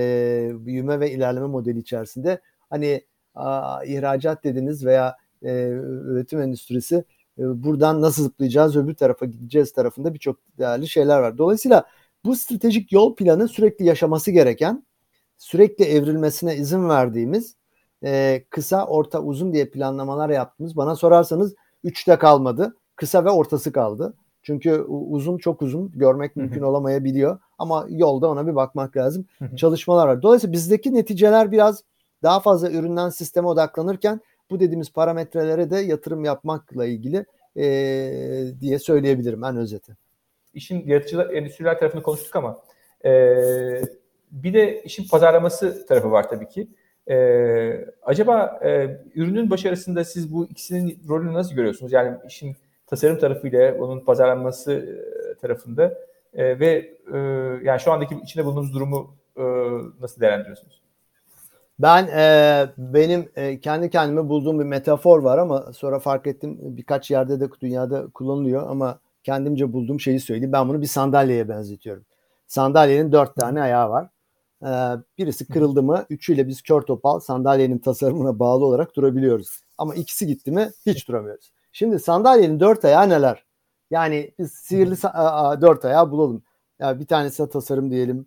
büyüme 0.54 1.00
ve 1.00 1.10
ilerleme 1.10 1.46
modeli 1.46 1.78
içerisinde 1.78 2.40
hani 2.70 3.04
a, 3.34 3.84
ihracat 3.84 4.44
dediniz 4.44 4.86
veya 4.86 5.16
e, 5.42 5.68
üretim 5.82 6.40
endüstrisi 6.40 7.04
e, 7.38 7.62
buradan 7.64 8.02
nasıl 8.02 8.22
zıplayacağız 8.22 8.76
öbür 8.76 8.94
tarafa 8.94 9.26
gideceğiz 9.26 9.72
tarafında 9.72 10.14
birçok 10.14 10.36
değerli 10.58 10.88
şeyler 10.88 11.20
var. 11.20 11.38
Dolayısıyla 11.38 11.84
bu 12.24 12.36
stratejik 12.36 12.92
yol 12.92 13.14
planı 13.14 13.48
sürekli 13.48 13.84
yaşaması 13.84 14.30
gereken, 14.30 14.86
sürekli 15.36 15.84
evrilmesine 15.84 16.56
izin 16.56 16.88
verdiğimiz 16.88 17.56
e, 18.04 18.44
kısa, 18.50 18.86
orta, 18.86 19.22
uzun 19.22 19.52
diye 19.52 19.70
planlamalar 19.70 20.30
yaptığımız. 20.30 20.76
Bana 20.76 20.96
sorarsanız 20.96 21.54
üçte 21.84 22.16
kalmadı. 22.16 22.76
Kısa 22.96 23.24
ve 23.24 23.30
ortası 23.30 23.72
kaldı. 23.72 24.14
Çünkü 24.42 24.80
uzun 24.88 25.38
çok 25.38 25.62
uzun 25.62 25.92
görmek 25.94 26.36
mümkün 26.36 26.62
olamayabiliyor. 26.62 27.38
Ama 27.58 27.86
yolda 27.88 28.28
ona 28.28 28.46
bir 28.46 28.54
bakmak 28.54 28.96
lazım. 28.96 29.26
Çalışmalar 29.56 30.08
var. 30.08 30.22
Dolayısıyla 30.22 30.52
bizdeki 30.52 30.94
neticeler 30.94 31.52
biraz 31.52 31.84
daha 32.22 32.40
fazla 32.40 32.70
üründen 32.70 33.08
sisteme 33.08 33.48
odaklanırken 33.48 34.20
bu 34.50 34.60
dediğimiz 34.60 34.92
parametrelere 34.92 35.70
de 35.70 35.76
yatırım 35.78 36.24
yapmakla 36.24 36.86
ilgili 36.86 37.24
e, 37.56 37.64
diye 38.60 38.78
söyleyebilirim 38.78 39.44
en 39.44 39.56
özeti. 39.56 39.96
İşin 40.54 40.86
yaratıcılar, 40.86 41.30
endüstriler 41.30 41.78
tarafını 41.78 42.02
konuştuk 42.02 42.36
ama 42.36 42.58
e, 43.04 43.10
bir 44.30 44.54
de 44.54 44.82
işin 44.82 45.08
pazarlaması 45.08 45.86
tarafı 45.86 46.10
var 46.10 46.28
tabii 46.28 46.48
ki. 46.48 46.68
E, 47.10 47.16
acaba 48.02 48.60
e, 48.64 49.00
ürünün 49.14 49.50
başarısında 49.50 50.04
siz 50.04 50.32
bu 50.32 50.46
ikisinin 50.46 51.02
rolünü 51.08 51.32
nasıl 51.32 51.54
görüyorsunuz? 51.54 51.92
Yani 51.92 52.16
işin 52.28 52.56
tasarım 52.86 53.18
tarafıyla 53.18 53.74
onun 53.74 54.00
pazarlanması 54.00 55.00
tarafında 55.40 55.98
e, 56.34 56.60
ve 56.60 56.94
e, 57.14 57.18
yani 57.64 57.80
şu 57.80 57.92
andaki 57.92 58.14
içinde 58.24 58.44
bulunduğumuz 58.44 58.74
durumu 58.74 59.14
e, 59.36 59.42
nasıl 60.00 60.20
değerlendiriyorsunuz? 60.20 60.82
Ben 61.82 62.06
e, 62.06 62.68
benim 62.78 63.28
e, 63.36 63.60
kendi 63.60 63.90
kendime 63.90 64.28
bulduğum 64.28 64.58
bir 64.58 64.64
metafor 64.64 65.22
var 65.22 65.38
ama 65.38 65.72
sonra 65.72 65.98
fark 65.98 66.26
ettim 66.26 66.58
birkaç 66.60 67.10
yerde 67.10 67.40
de 67.40 67.48
dünyada 67.60 68.06
kullanılıyor 68.14 68.70
ama 68.70 68.98
kendimce 69.24 69.72
bulduğum 69.72 70.00
şeyi 70.00 70.20
söyleyeyim. 70.20 70.52
Ben 70.52 70.68
bunu 70.68 70.80
bir 70.82 70.86
sandalyeye 70.86 71.48
benzetiyorum. 71.48 72.04
Sandalyenin 72.46 73.12
dört 73.12 73.36
tane 73.36 73.62
ayağı 73.62 73.90
var. 73.90 74.08
Ee, 74.62 74.68
birisi 75.18 75.48
kırıldı 75.48 75.82
mı 75.82 76.06
üçüyle 76.10 76.48
biz 76.48 76.62
kör 76.62 76.82
topal 76.82 77.20
sandalyenin 77.20 77.78
tasarımına 77.78 78.38
bağlı 78.38 78.64
olarak 78.64 78.96
durabiliyoruz. 78.96 79.60
Ama 79.78 79.94
ikisi 79.94 80.26
gitti 80.26 80.50
mi 80.52 80.70
hiç 80.86 81.08
duramıyoruz. 81.08 81.52
Şimdi 81.72 81.98
sandalyenin 81.98 82.60
dört 82.60 82.84
ayağı 82.84 83.08
neler? 83.08 83.44
Yani 83.90 84.34
biz 84.38 84.52
sihirli 84.52 84.94
dört 85.60 85.84
ayağı 85.84 86.10
bulalım. 86.10 86.42
Yani 86.78 87.00
bir 87.00 87.06
tanesi 87.06 87.48
tasarım 87.48 87.90
diyelim, 87.90 88.26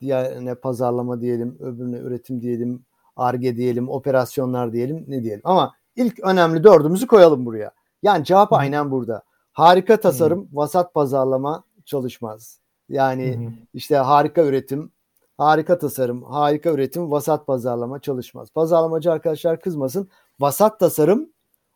diğerine 0.00 0.54
pazarlama 0.54 1.20
diyelim, 1.20 1.56
öbürüne 1.60 1.98
üretim 1.98 2.40
diyelim, 2.40 2.84
arge 3.16 3.56
diyelim, 3.56 3.88
operasyonlar 3.88 4.72
diyelim, 4.72 5.04
ne 5.08 5.22
diyelim. 5.22 5.40
Ama 5.44 5.74
ilk 5.96 6.20
önemli 6.20 6.64
dördümüzü 6.64 7.06
koyalım 7.06 7.46
buraya. 7.46 7.72
Yani 8.02 8.24
cevap 8.24 8.52
aynen 8.52 8.90
burada. 8.90 9.22
Harika 9.52 10.00
tasarım, 10.00 10.48
vasat 10.52 10.94
pazarlama 10.94 11.64
çalışmaz. 11.84 12.60
Yani 12.88 13.50
işte 13.74 13.96
harika 13.96 14.42
üretim, 14.42 14.92
harika 15.38 15.78
tasarım, 15.78 16.22
harika 16.22 16.70
üretim, 16.70 17.10
vasat 17.10 17.46
pazarlama 17.46 18.00
çalışmaz. 18.00 18.50
Pazarlamacı 18.50 19.12
arkadaşlar 19.12 19.60
kızmasın. 19.60 20.08
Vasat 20.40 20.80
tasarım, 20.80 21.28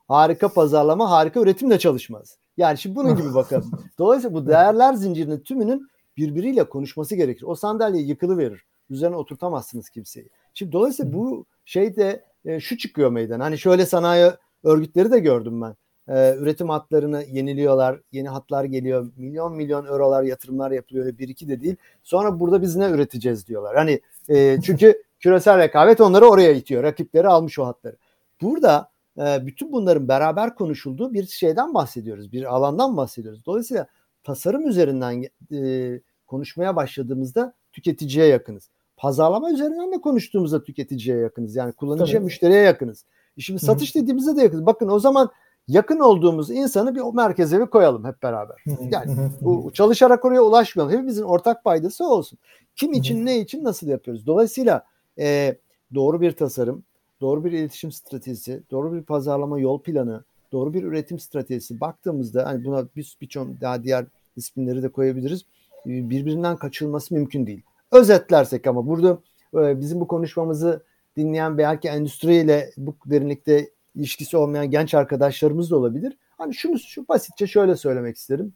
harika 0.08 0.48
pazarlama, 0.48 1.10
harika 1.10 1.40
üretim 1.40 1.70
de 1.70 1.78
çalışmaz. 1.78 2.38
Yani 2.56 2.78
şimdi 2.78 2.96
bunun 2.96 3.16
gibi 3.16 3.34
bakalım. 3.34 3.70
Dolayısıyla 3.98 4.34
bu 4.34 4.46
değerler 4.46 4.94
zincirinin 4.94 5.40
tümünün 5.40 5.88
birbiriyle 6.16 6.64
konuşması 6.64 7.16
gerekir. 7.16 7.44
O 7.46 7.54
sandalye 7.54 8.02
yıkılı 8.02 8.38
verir. 8.38 8.64
Üzerine 8.90 9.16
oturtamazsınız 9.16 9.90
kimseyi. 9.90 10.30
Şimdi 10.58 10.72
dolayısıyla 10.72 11.12
bu 11.12 11.46
şeyde 11.64 12.24
e, 12.44 12.60
şu 12.60 12.78
çıkıyor 12.78 13.10
meydan. 13.10 13.40
Hani 13.40 13.58
şöyle 13.58 13.86
sanayi 13.86 14.30
örgütleri 14.64 15.10
de 15.10 15.18
gördüm 15.18 15.62
ben. 15.62 15.76
E, 16.08 16.36
üretim 16.36 16.68
hatlarını 16.68 17.24
yeniliyorlar. 17.24 18.00
Yeni 18.12 18.28
hatlar 18.28 18.64
geliyor. 18.64 19.12
Milyon 19.16 19.54
milyon 19.56 19.86
eurolar 19.86 20.22
yatırımlar 20.22 20.70
yapılıyor. 20.70 21.18
Bir 21.18 21.28
iki 21.28 21.48
de 21.48 21.60
değil. 21.60 21.76
Sonra 22.02 22.40
burada 22.40 22.62
biz 22.62 22.76
ne 22.76 22.90
üreteceğiz 22.90 23.46
diyorlar. 23.46 23.76
Hani 23.76 24.00
e, 24.28 24.58
çünkü 24.64 25.02
küresel 25.20 25.58
rekabet 25.58 26.00
onları 26.00 26.26
oraya 26.26 26.52
itiyor. 26.52 26.82
Rakipleri 26.82 27.28
almış 27.28 27.58
o 27.58 27.66
hatları. 27.66 27.96
Burada 28.42 28.90
e, 29.18 29.46
bütün 29.46 29.72
bunların 29.72 30.08
beraber 30.08 30.54
konuşulduğu 30.54 31.14
bir 31.14 31.26
şeyden 31.26 31.74
bahsediyoruz. 31.74 32.32
Bir 32.32 32.54
alandan 32.54 32.96
bahsediyoruz. 32.96 33.46
Dolayısıyla 33.46 33.86
tasarım 34.22 34.68
üzerinden 34.68 35.24
e, 35.52 36.00
konuşmaya 36.26 36.76
başladığımızda 36.76 37.54
tüketiciye 37.72 38.26
yakınız. 38.26 38.70
Pazarlama 38.96 39.50
üzerinden 39.50 39.92
de 39.92 40.00
konuştuğumuzda 40.00 40.64
tüketiciye 40.64 41.16
yakınız. 41.16 41.56
Yani 41.56 41.72
kullanıcıya, 41.72 42.18
Tabii. 42.18 42.24
müşteriye 42.24 42.60
yakınız. 42.60 43.04
Şimdi 43.38 43.60
satış 43.60 43.94
Hı-hı. 43.94 44.02
dediğimizde 44.02 44.36
de 44.36 44.42
yakınız. 44.42 44.66
Bakın 44.66 44.88
o 44.88 44.98
zaman 44.98 45.30
yakın 45.68 45.98
olduğumuz 45.98 46.50
insanı 46.50 46.94
bir 46.94 47.00
o 47.00 47.12
merkeze 47.12 47.60
bir 47.60 47.66
koyalım 47.66 48.04
hep 48.04 48.22
beraber. 48.22 48.56
Yani 48.90 49.16
bu 49.40 49.70
çalışarak 49.74 50.24
oraya 50.24 50.40
ulaşmayalım. 50.40 50.94
Hepimizin 50.94 51.22
ortak 51.22 51.64
paydası 51.64 52.04
olsun. 52.04 52.38
Kim 52.76 52.92
için, 52.92 53.26
ne 53.26 53.38
için, 53.38 53.64
nasıl 53.64 53.86
yapıyoruz? 53.86 54.26
Dolayısıyla 54.26 54.84
e, 55.18 55.56
doğru 55.94 56.20
bir 56.20 56.32
tasarım, 56.32 56.82
doğru 57.20 57.44
bir 57.44 57.52
iletişim 57.52 57.92
stratejisi, 57.92 58.62
doğru 58.70 58.94
bir 58.94 59.02
pazarlama 59.02 59.58
yol 59.58 59.82
planı, 59.82 60.24
doğru 60.52 60.74
bir 60.74 60.82
üretim 60.82 61.18
stratejisi 61.18 61.80
baktığımızda 61.80 62.46
hani 62.46 62.64
buna 62.64 62.86
bir 62.96 63.16
birçok 63.20 63.60
daha 63.60 63.82
diğer 63.82 64.06
isimleri 64.36 64.82
de 64.82 64.88
koyabiliriz. 64.88 65.44
Birbirinden 65.86 66.56
kaçılması 66.56 67.14
mümkün 67.14 67.46
değil. 67.46 67.62
Özetlersek 67.96 68.66
ama 68.66 68.86
burada 68.86 69.18
e, 69.54 69.80
bizim 69.80 70.00
bu 70.00 70.06
konuşmamızı 70.06 70.84
dinleyen 71.16 71.58
belki 71.58 71.88
endüstriyle 71.88 72.70
bu 72.76 72.96
derinlikte 73.06 73.70
ilişkisi 73.94 74.36
olmayan 74.36 74.70
genç 74.70 74.94
arkadaşlarımız 74.94 75.70
da 75.70 75.76
olabilir. 75.76 76.18
Hani 76.38 76.54
şunu 76.54 76.78
şu 76.78 77.08
basitçe 77.08 77.46
şöyle 77.46 77.76
söylemek 77.76 78.16
isterim. 78.16 78.52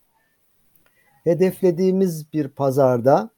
Hedeflediğimiz 1.25 2.33
bir 2.33 2.49
pazarda 2.49 3.31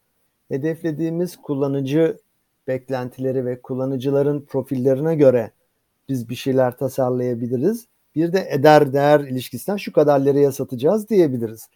hedeflediğimiz 0.48 1.36
kullanıcı 1.36 2.18
beklentileri 2.66 3.46
ve 3.46 3.62
kullanıcıların 3.62 4.44
profillerine 4.44 5.14
göre 5.14 5.50
biz 6.08 6.28
bir 6.28 6.34
şeyler 6.34 6.76
tasarlayabiliriz. 6.76 7.86
Bir 8.14 8.32
de 8.32 8.48
eder 8.50 8.92
değer 8.92 9.20
ilişkisinden 9.20 9.76
şu 9.76 9.92
kadar 9.92 10.20
liraya 10.20 10.52
satacağız 10.52 11.08
diyebiliriz. 11.08 11.68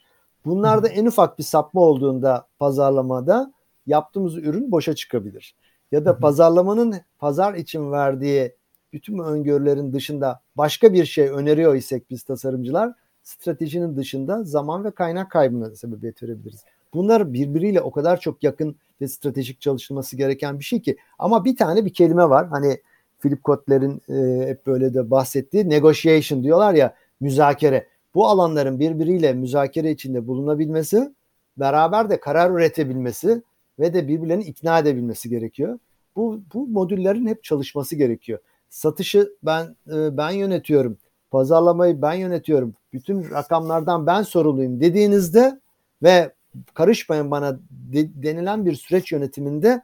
Bunlarda 0.45 0.89
en 0.89 1.07
ufak 1.07 1.39
bir 1.39 1.45
sapma 1.45 1.81
olduğunda 1.81 2.47
pazarlamada 2.59 3.53
yaptığımız 3.87 4.37
ürün 4.37 4.73
boşa 4.73 4.95
çıkabilir. 4.95 5.55
Ya 5.93 6.05
da 6.05 6.19
pazarlamanın 6.19 6.95
pazar 7.19 7.55
için 7.55 7.93
verdiği 7.93 8.55
bütün 8.93 9.19
öngörülerin 9.19 9.93
dışında 9.93 10.41
başka 10.57 10.93
bir 10.93 11.05
şey 11.05 11.29
öneriyor 11.29 11.75
isek 11.75 12.11
biz 12.11 12.23
tasarımcılar 12.23 12.93
stratejinin 13.23 13.97
dışında 13.97 14.45
zaman 14.45 14.85
ve 14.85 14.91
kaynak 14.91 15.31
kaybına 15.31 15.77
sebebiyet 15.77 16.23
verebiliriz. 16.23 16.65
Bunlar 16.95 17.33
birbiriyle 17.33 17.81
o 17.81 17.91
kadar 17.91 18.21
çok 18.21 18.45
yakın 18.45 18.77
ve 19.01 19.09
stratejik 19.09 19.61
çalışılması 19.61 20.17
gereken 20.17 20.59
bir 20.59 20.65
şey 20.65 20.83
ki. 20.83 20.97
Ama 21.19 21.45
bir 21.45 21.57
tane 21.57 21.85
bir 21.85 21.93
kelime 21.93 22.31
var. 22.31 22.49
Hani 22.49 22.81
Philip 23.21 23.45
Kotler'in 23.45 24.03
e, 24.09 24.49
hep 24.49 24.67
böyle 24.67 24.95
de 24.95 25.11
bahsettiği 25.11 25.69
negotiation 25.69 26.45
diyorlar 26.45 26.75
ya 26.75 26.95
müzakere. 27.21 27.87
Bu 28.15 28.27
alanların 28.29 28.81
birbiriyle 28.81 29.33
müzakere 29.33 29.91
içinde 29.91 30.27
bulunabilmesi, 30.27 31.15
beraber 31.57 32.11
de 32.11 32.21
karar 32.21 32.51
üretebilmesi 32.51 33.43
ve 33.79 33.95
de 33.95 34.09
birbirlerini 34.09 34.45
ikna 34.45 34.79
edebilmesi 34.79 35.29
gerekiyor. 35.29 35.79
Bu, 36.17 36.41
bu 36.55 36.67
modüllerin 36.67 37.27
hep 37.27 37.45
çalışması 37.45 37.97
gerekiyor. 37.97 38.39
Satışı 38.71 39.33
ben 39.43 39.77
e, 39.93 40.17
ben 40.17 40.31
yönetiyorum. 40.31 40.99
Pazarlamayı 41.31 42.03
ben 42.03 42.15
yönetiyorum. 42.15 42.75
Bütün 42.93 43.31
rakamlardan 43.31 44.07
ben 44.07 44.23
sorumluyum 44.23 44.81
dediğinizde 44.81 45.61
ve 46.03 46.33
karışmayın 46.75 47.31
bana 47.31 47.59
de, 47.71 48.23
denilen 48.23 48.67
bir 48.67 48.75
süreç 48.75 49.13
yönetiminde 49.13 49.83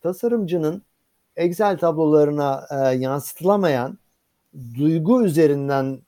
tasarımcının 0.00 0.82
Excel 1.36 1.78
tablolarına 1.78 2.66
e, 2.70 2.96
yansıtılamayan 2.96 3.98
duygu 4.74 5.24
üzerinden 5.24 5.98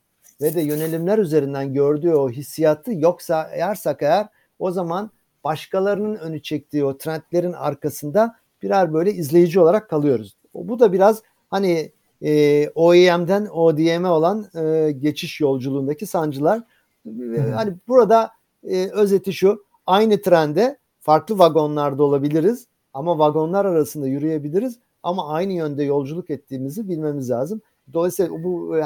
ve 0.41 0.55
de 0.55 0.61
yönelimler 0.61 1.19
üzerinden 1.19 1.75
gördüğü 1.75 2.15
o 2.15 2.31
hissiyatı 2.31 2.95
yoksa 2.95 3.51
eğer 3.53 3.75
eğer 3.75 4.29
o 4.59 4.71
zaman 4.71 5.11
başkalarının 5.45 6.17
önü 6.17 6.43
çektiği 6.43 6.85
o 6.85 6.99
trendlerin 6.99 7.53
arkasında 7.53 8.37
birer 8.63 8.93
böyle 8.93 9.13
izleyici 9.13 9.61
olarak 9.61 9.91
kalıyoruz. 9.91 10.37
Bu 10.55 10.79
da 10.79 10.93
biraz 10.93 11.23
hani 11.51 11.93
e, 12.23 12.69
OEM'den 12.75 13.47
ODM'e 13.47 14.09
olan 14.09 14.47
e, 14.55 14.93
geçiş 14.93 15.41
yolculuğundaki 15.41 16.07
sancılar. 16.07 16.63
E, 17.07 17.51
hani 17.55 17.75
burada 17.89 18.31
e, 18.69 18.91
özeti 18.91 19.33
şu 19.33 19.65
aynı 19.87 20.23
trende 20.23 20.79
farklı 21.01 21.39
vagonlarda 21.39 22.05
olabiliriz 22.05 22.67
ama 22.95 23.19
vagonlar 23.19 23.65
arasında 23.65 24.07
yürüyebiliriz 24.07 24.79
ama 25.03 25.29
aynı 25.29 25.53
yönde 25.53 25.85
yolculuk 25.85 26.31
ettiğimizi 26.31 26.89
bilmemiz 26.89 27.31
lazım. 27.31 27.61
Dolayısıyla 27.93 28.31
bu 28.31 28.79
e, 28.79 28.83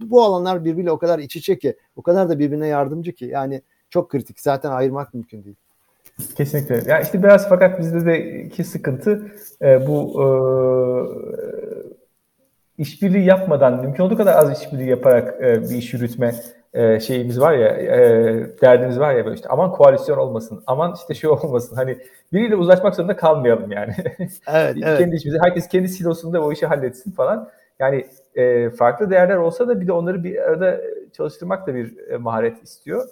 bu 0.00 0.22
alanlar 0.22 0.64
birbiriyle 0.64 0.90
o 0.90 0.98
kadar 0.98 1.18
iç 1.18 1.36
içe 1.36 1.58
ki, 1.58 1.76
o 1.96 2.02
kadar 2.02 2.28
da 2.28 2.38
birbirine 2.38 2.66
yardımcı 2.66 3.12
ki 3.12 3.24
yani 3.24 3.62
çok 3.90 4.10
kritik. 4.10 4.40
Zaten 4.40 4.70
ayırmak 4.70 5.14
mümkün 5.14 5.44
değil. 5.44 5.56
Kesinlikle. 6.36 6.74
Ya 6.74 6.82
yani 6.86 7.02
işte 7.02 7.22
biraz 7.22 7.48
fakat 7.48 7.78
bizde 7.78 8.06
de 8.06 8.42
iki 8.42 8.64
sıkıntı 8.64 9.26
e, 9.62 9.86
bu 9.86 10.22
e, 10.22 10.26
işbirliği 12.82 13.24
yapmadan 13.24 13.80
mümkün 13.80 14.02
olduğu 14.04 14.16
kadar 14.16 14.34
az 14.34 14.62
işbirliği 14.62 14.88
yaparak 14.88 15.42
e, 15.42 15.62
bir 15.62 15.76
iş 15.76 15.94
yürütme 15.94 16.34
e, 16.74 17.00
şeyimiz 17.00 17.40
var 17.40 17.52
ya 17.52 17.68
e, 17.68 18.00
derdimiz 18.62 19.00
var 19.00 19.14
ya 19.14 19.24
böyle 19.24 19.34
işte 19.34 19.48
aman 19.48 19.72
koalisyon 19.72 20.18
olmasın 20.18 20.62
aman 20.66 20.94
işte 21.00 21.14
şey 21.14 21.30
olmasın 21.30 21.76
hani 21.76 21.98
biriyle 22.32 22.56
uzlaşmak 22.56 22.94
zorunda 22.94 23.16
kalmayalım 23.16 23.72
yani. 23.72 23.94
Evet, 24.46 24.76
evet. 24.82 24.98
kendi 24.98 25.16
işimizi 25.16 25.38
herkes 25.42 25.68
kendi 25.68 25.88
silosunda 25.88 26.40
o 26.40 26.52
işi 26.52 26.66
halletsin 26.66 27.10
falan. 27.10 27.50
Yani 27.78 28.06
e, 28.34 28.70
farklı 28.70 29.10
değerler 29.10 29.36
olsa 29.36 29.68
da 29.68 29.80
bir 29.80 29.86
de 29.86 29.92
onları 29.92 30.24
bir 30.24 30.38
arada 30.38 30.80
çalıştırmak 31.12 31.66
da 31.66 31.74
bir 31.74 32.08
e, 32.08 32.16
maharet 32.16 32.62
istiyor. 32.62 33.08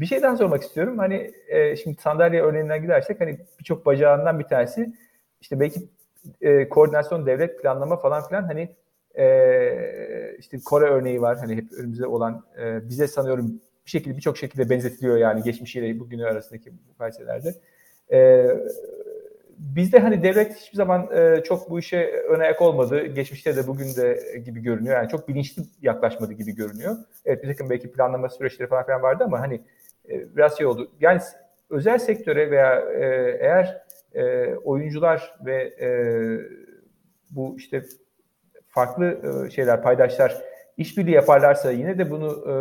Bir 0.00 0.06
şey 0.06 0.22
daha 0.22 0.36
sormak 0.36 0.62
istiyorum. 0.62 0.98
Hani 0.98 1.30
e, 1.48 1.76
şimdi 1.76 2.00
sandalye 2.00 2.42
örneğinden 2.42 2.82
gidersek 2.82 3.20
hani 3.20 3.38
birçok 3.58 3.86
bacağından 3.86 4.38
bir 4.38 4.44
tanesi 4.44 4.92
işte 5.40 5.60
belki 5.60 5.80
e, 6.40 6.68
koordinasyon, 6.68 7.26
devlet 7.26 7.62
planlama 7.62 7.96
falan 7.96 8.28
filan 8.28 8.42
hani 8.42 8.76
e, 9.14 10.36
işte 10.38 10.58
Kore 10.64 10.84
örneği 10.84 11.22
var. 11.22 11.38
Hani 11.38 11.56
hep 11.56 11.72
önümüzde 11.72 12.06
olan 12.06 12.44
e, 12.60 12.88
bize 12.88 13.06
sanıyorum 13.06 13.60
bir 13.86 13.90
şekilde 13.90 14.16
birçok 14.16 14.38
şekilde 14.38 14.70
benzetiliyor 14.70 15.16
yani 15.16 15.42
geçmişiyle 15.42 16.00
bugünü 16.00 16.26
arasındaki 16.26 16.72
bu 16.72 16.94
felsefelerde. 16.98 17.54
E, 18.12 18.46
bizde 19.58 19.98
hani 19.98 20.22
devlet 20.22 20.56
hiçbir 20.56 20.76
zaman 20.76 21.08
e, 21.16 21.42
çok 21.44 21.70
bu 21.70 21.78
işe 21.78 22.06
ön 22.28 22.40
ayak 22.40 22.62
olmadı. 22.62 23.06
Geçmişte 23.06 23.56
de 23.56 23.66
bugün 23.66 23.96
de 23.96 24.38
gibi 24.44 24.60
görünüyor. 24.60 24.96
Yani 24.96 25.08
çok 25.08 25.28
bilinçli 25.28 25.62
yaklaşmadı 25.82 26.32
gibi 26.32 26.54
görünüyor. 26.54 26.96
Evet 27.24 27.42
bir 27.42 27.48
takım 27.48 27.70
belki 27.70 27.92
planlama 27.92 28.28
süreçleri 28.28 28.68
falan 28.68 28.84
filan 28.86 29.02
vardı 29.02 29.24
ama 29.24 29.40
hani 29.40 29.60
e, 30.08 30.36
biraz 30.36 30.58
şey 30.58 30.66
oldu. 30.66 30.90
Yani 31.00 31.20
özel 31.70 31.98
sektöre 31.98 32.50
veya 32.50 32.80
e, 32.80 33.04
eğer 33.40 33.82
e, 34.14 34.54
oyuncular 34.54 35.34
ve 35.44 35.62
e, 35.80 35.88
bu 37.30 37.56
işte 37.58 37.82
farklı 38.68 39.18
e, 39.46 39.50
şeyler, 39.50 39.82
paydaşlar 39.82 40.42
işbirliği 40.76 41.14
yaparlarsa 41.14 41.70
yine 41.70 41.98
de 41.98 42.10
bunu 42.10 42.44
e, 42.46 42.54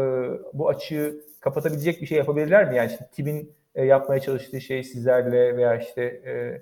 bu 0.53 0.69
açığı 0.69 1.15
kapatabilecek 1.39 2.01
bir 2.01 2.07
şey 2.07 2.17
yapabilirler 2.17 2.69
mi? 2.69 2.75
Yani 2.75 2.91
işte 2.91 3.07
TİB'in 3.11 3.53
e, 3.75 3.85
yapmaya 3.85 4.19
çalıştığı 4.19 4.61
şey 4.61 4.83
sizlerle 4.83 5.57
veya 5.57 5.77
işte 5.77 6.03
e, 6.03 6.61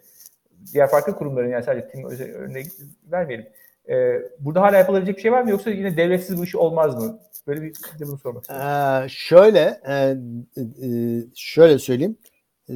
diğer 0.73 0.89
farklı 0.89 1.15
kurumların 1.15 1.49
yani 1.49 1.63
sadece 1.63 1.87
TİM 1.87 2.05
örneği 2.35 2.65
vermeyelim. 3.11 3.45
E, 3.89 4.21
burada 4.39 4.61
hala 4.61 4.77
yapılabilecek 4.77 5.17
bir 5.17 5.21
şey 5.21 5.31
var 5.31 5.41
mı 5.41 5.49
yoksa 5.49 5.69
yine 5.69 5.97
devletsiz 5.97 6.37
bu 6.37 6.43
iş 6.43 6.55
olmaz 6.55 7.03
mı? 7.03 7.19
Böyle 7.47 7.61
bir 7.61 7.73
de 7.73 8.07
bunu 8.07 8.17
sormak 8.17 8.43
istiyorum. 8.43 8.67
Ee, 8.67 9.09
şöyle 9.09 9.81
e, 9.87 10.17
e, 10.57 10.89
şöyle 11.35 11.79
söyleyeyim. 11.79 12.17
E, 12.69 12.73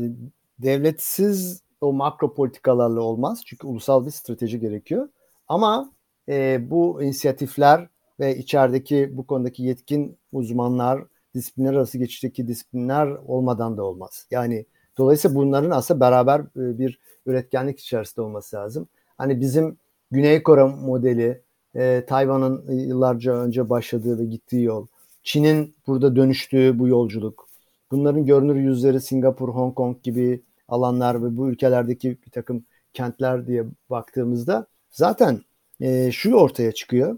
devletsiz 0.59 1.61
o 1.81 1.93
makro 1.93 2.33
politikalarla 2.33 3.01
olmaz. 3.01 3.41
Çünkü 3.45 3.67
ulusal 3.67 4.05
bir 4.05 4.11
strateji 4.11 4.59
gerekiyor. 4.59 5.09
Ama 5.47 5.91
e, 6.29 6.69
bu 6.69 7.03
inisiyatifler 7.03 7.87
ve 8.19 8.37
içerideki 8.37 9.09
bu 9.17 9.27
konudaki 9.27 9.63
yetkin 9.63 10.17
uzmanlar, 10.31 11.03
disiplinler 11.35 11.73
arası 11.73 11.97
geçişteki 11.97 12.47
disiplinler 12.47 13.07
olmadan 13.07 13.77
da 13.77 13.83
olmaz. 13.83 14.27
Yani 14.31 14.65
dolayısıyla 14.97 15.35
bunların 15.35 15.71
aslında 15.71 15.99
beraber 15.99 16.39
e, 16.39 16.77
bir 16.79 16.99
üretkenlik 17.25 17.79
içerisinde 17.79 18.21
olması 18.21 18.55
lazım. 18.55 18.87
Hani 19.17 19.41
bizim 19.41 19.77
Güney 20.11 20.43
Kore 20.43 20.63
modeli, 20.63 21.41
e, 21.75 22.05
Tayvan'ın 22.07 22.71
yıllarca 22.71 23.33
önce 23.33 23.69
başladığı 23.69 24.19
ve 24.19 24.25
gittiği 24.25 24.63
yol, 24.63 24.87
Çin'in 25.23 25.75
burada 25.87 26.15
dönüştüğü 26.15 26.79
bu 26.79 26.87
yolculuk, 26.87 27.47
bunların 27.91 28.25
görünür 28.25 28.55
yüzleri 28.55 29.01
Singapur, 29.01 29.49
Hong 29.49 29.75
Kong 29.75 30.03
gibi 30.03 30.43
alanlar 30.67 31.23
ve 31.23 31.37
bu 31.37 31.49
ülkelerdeki 31.49 32.17
bir 32.25 32.31
takım 32.31 32.65
kentler 32.93 33.47
diye 33.47 33.65
baktığımızda 33.89 34.67
zaten 34.89 35.41
e, 35.79 36.11
şu 36.11 36.33
ortaya 36.33 36.71
çıkıyor. 36.71 37.17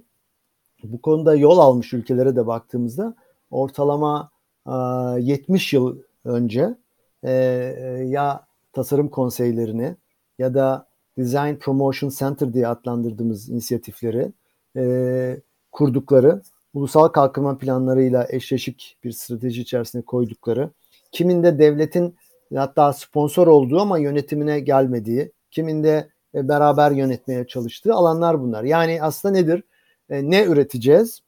Bu 0.83 1.01
konuda 1.01 1.35
yol 1.35 1.57
almış 1.57 1.93
ülkelere 1.93 2.35
de 2.35 2.47
baktığımızda 2.47 3.15
ortalama 3.51 4.31
e, 4.67 4.71
70 5.19 5.73
yıl 5.73 5.97
önce 6.25 6.75
e, 7.23 7.31
ya 8.07 8.45
tasarım 8.73 9.09
konseylerini 9.09 9.95
ya 10.39 10.53
da 10.53 10.92
Design 11.17 11.55
Promotion 11.55 12.09
Center 12.09 12.53
diye 12.53 12.67
adlandırdığımız 12.67 13.49
inisiyatifleri 13.49 14.31
e, 14.77 15.37
kurdukları, 15.71 16.41
ulusal 16.73 17.07
kalkınma 17.07 17.57
planlarıyla 17.57 18.27
eşleşik 18.29 18.97
bir 19.03 19.11
strateji 19.11 19.61
içerisinde 19.61 20.01
koydukları, 20.05 20.69
kiminde 21.11 21.59
devletin 21.59 22.15
hatta 22.55 22.93
sponsor 22.93 23.47
olduğu 23.47 23.79
ama 23.79 23.97
yönetimine 23.97 24.59
gelmediği, 24.59 25.31
kiminde 25.51 26.09
e, 26.35 26.47
beraber 26.47 26.91
yönetmeye 26.91 27.47
çalıştığı 27.47 27.93
alanlar 27.93 28.41
bunlar. 28.41 28.63
Yani 28.63 29.03
aslında 29.03 29.33
nedir? 29.33 29.63
E, 30.09 30.29
ne 30.29 30.43
üreteceğiz? 30.43 31.19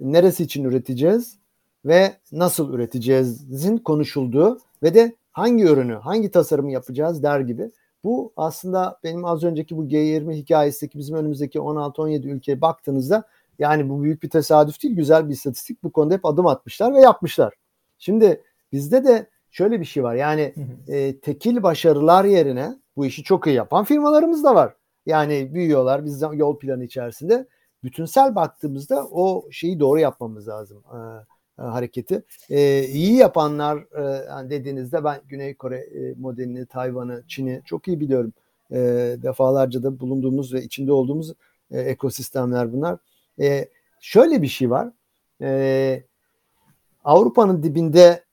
Neresi 0.00 0.42
için 0.42 0.64
üreteceğiz? 0.64 1.38
Ve 1.84 2.12
nasıl 2.32 2.72
üreteceğizin 2.74 3.78
konuşulduğu 3.78 4.58
ve 4.82 4.94
de 4.94 5.12
hangi 5.32 5.64
ürünü, 5.64 5.94
hangi 5.94 6.30
tasarımı 6.30 6.72
yapacağız 6.72 7.22
der 7.22 7.40
gibi. 7.40 7.70
Bu 8.04 8.32
aslında 8.36 8.98
benim 9.04 9.24
az 9.24 9.44
önceki 9.44 9.76
bu 9.76 9.84
G20 9.84 10.32
hikayesindeki 10.32 10.98
bizim 10.98 11.16
önümüzdeki 11.16 11.58
16-17 11.58 12.28
ülkeye 12.28 12.60
baktığınızda 12.60 13.24
yani 13.58 13.88
bu 13.88 14.02
büyük 14.02 14.22
bir 14.22 14.30
tesadüf 14.30 14.82
değil, 14.82 14.96
güzel 14.96 15.28
bir 15.28 15.32
istatistik. 15.32 15.82
Bu 15.84 15.92
konuda 15.92 16.14
hep 16.14 16.24
adım 16.24 16.46
atmışlar 16.46 16.94
ve 16.94 17.00
yapmışlar. 17.00 17.54
Şimdi 17.98 18.42
bizde 18.72 19.04
de 19.04 19.30
şöyle 19.50 19.80
bir 19.80 19.84
şey 19.84 20.02
var. 20.02 20.14
Yani 20.14 20.54
e, 20.88 21.20
tekil 21.20 21.62
başarılar 21.62 22.24
yerine 22.24 22.78
bu 22.96 23.06
işi 23.06 23.22
çok 23.22 23.46
iyi 23.46 23.56
yapan 23.56 23.84
firmalarımız 23.84 24.44
da 24.44 24.54
var. 24.54 24.74
Yani 25.06 25.54
büyüyorlar 25.54 26.04
biz 26.04 26.22
yol 26.32 26.58
planı 26.58 26.84
içerisinde. 26.84 27.46
Bütünsel 27.84 28.34
baktığımızda 28.34 29.06
o 29.10 29.50
şeyi 29.50 29.80
doğru 29.80 30.00
yapmamız 30.00 30.48
lazım 30.48 30.78
e, 30.78 30.98
hareketi. 31.56 32.22
E, 32.50 32.84
iyi 32.84 33.14
yapanlar 33.14 33.78
e, 34.44 34.50
dediğinizde 34.50 35.04
ben 35.04 35.20
Güney 35.28 35.54
Kore 35.54 35.78
e, 35.78 36.14
modelini, 36.18 36.66
Tayvan'ı, 36.66 37.22
Çin'i 37.28 37.62
çok 37.64 37.88
iyi 37.88 38.00
biliyorum. 38.00 38.32
E, 38.70 38.76
defalarca 39.22 39.82
da 39.82 40.00
bulunduğumuz 40.00 40.54
ve 40.54 40.62
içinde 40.62 40.92
olduğumuz 40.92 41.32
e, 41.70 41.80
ekosistemler 41.80 42.72
bunlar. 42.72 42.98
E, 43.40 43.68
şöyle 44.00 44.42
bir 44.42 44.48
şey 44.48 44.70
var. 44.70 44.90
E, 45.42 46.02
Avrupa'nın 47.04 47.62
dibinde 47.62 48.24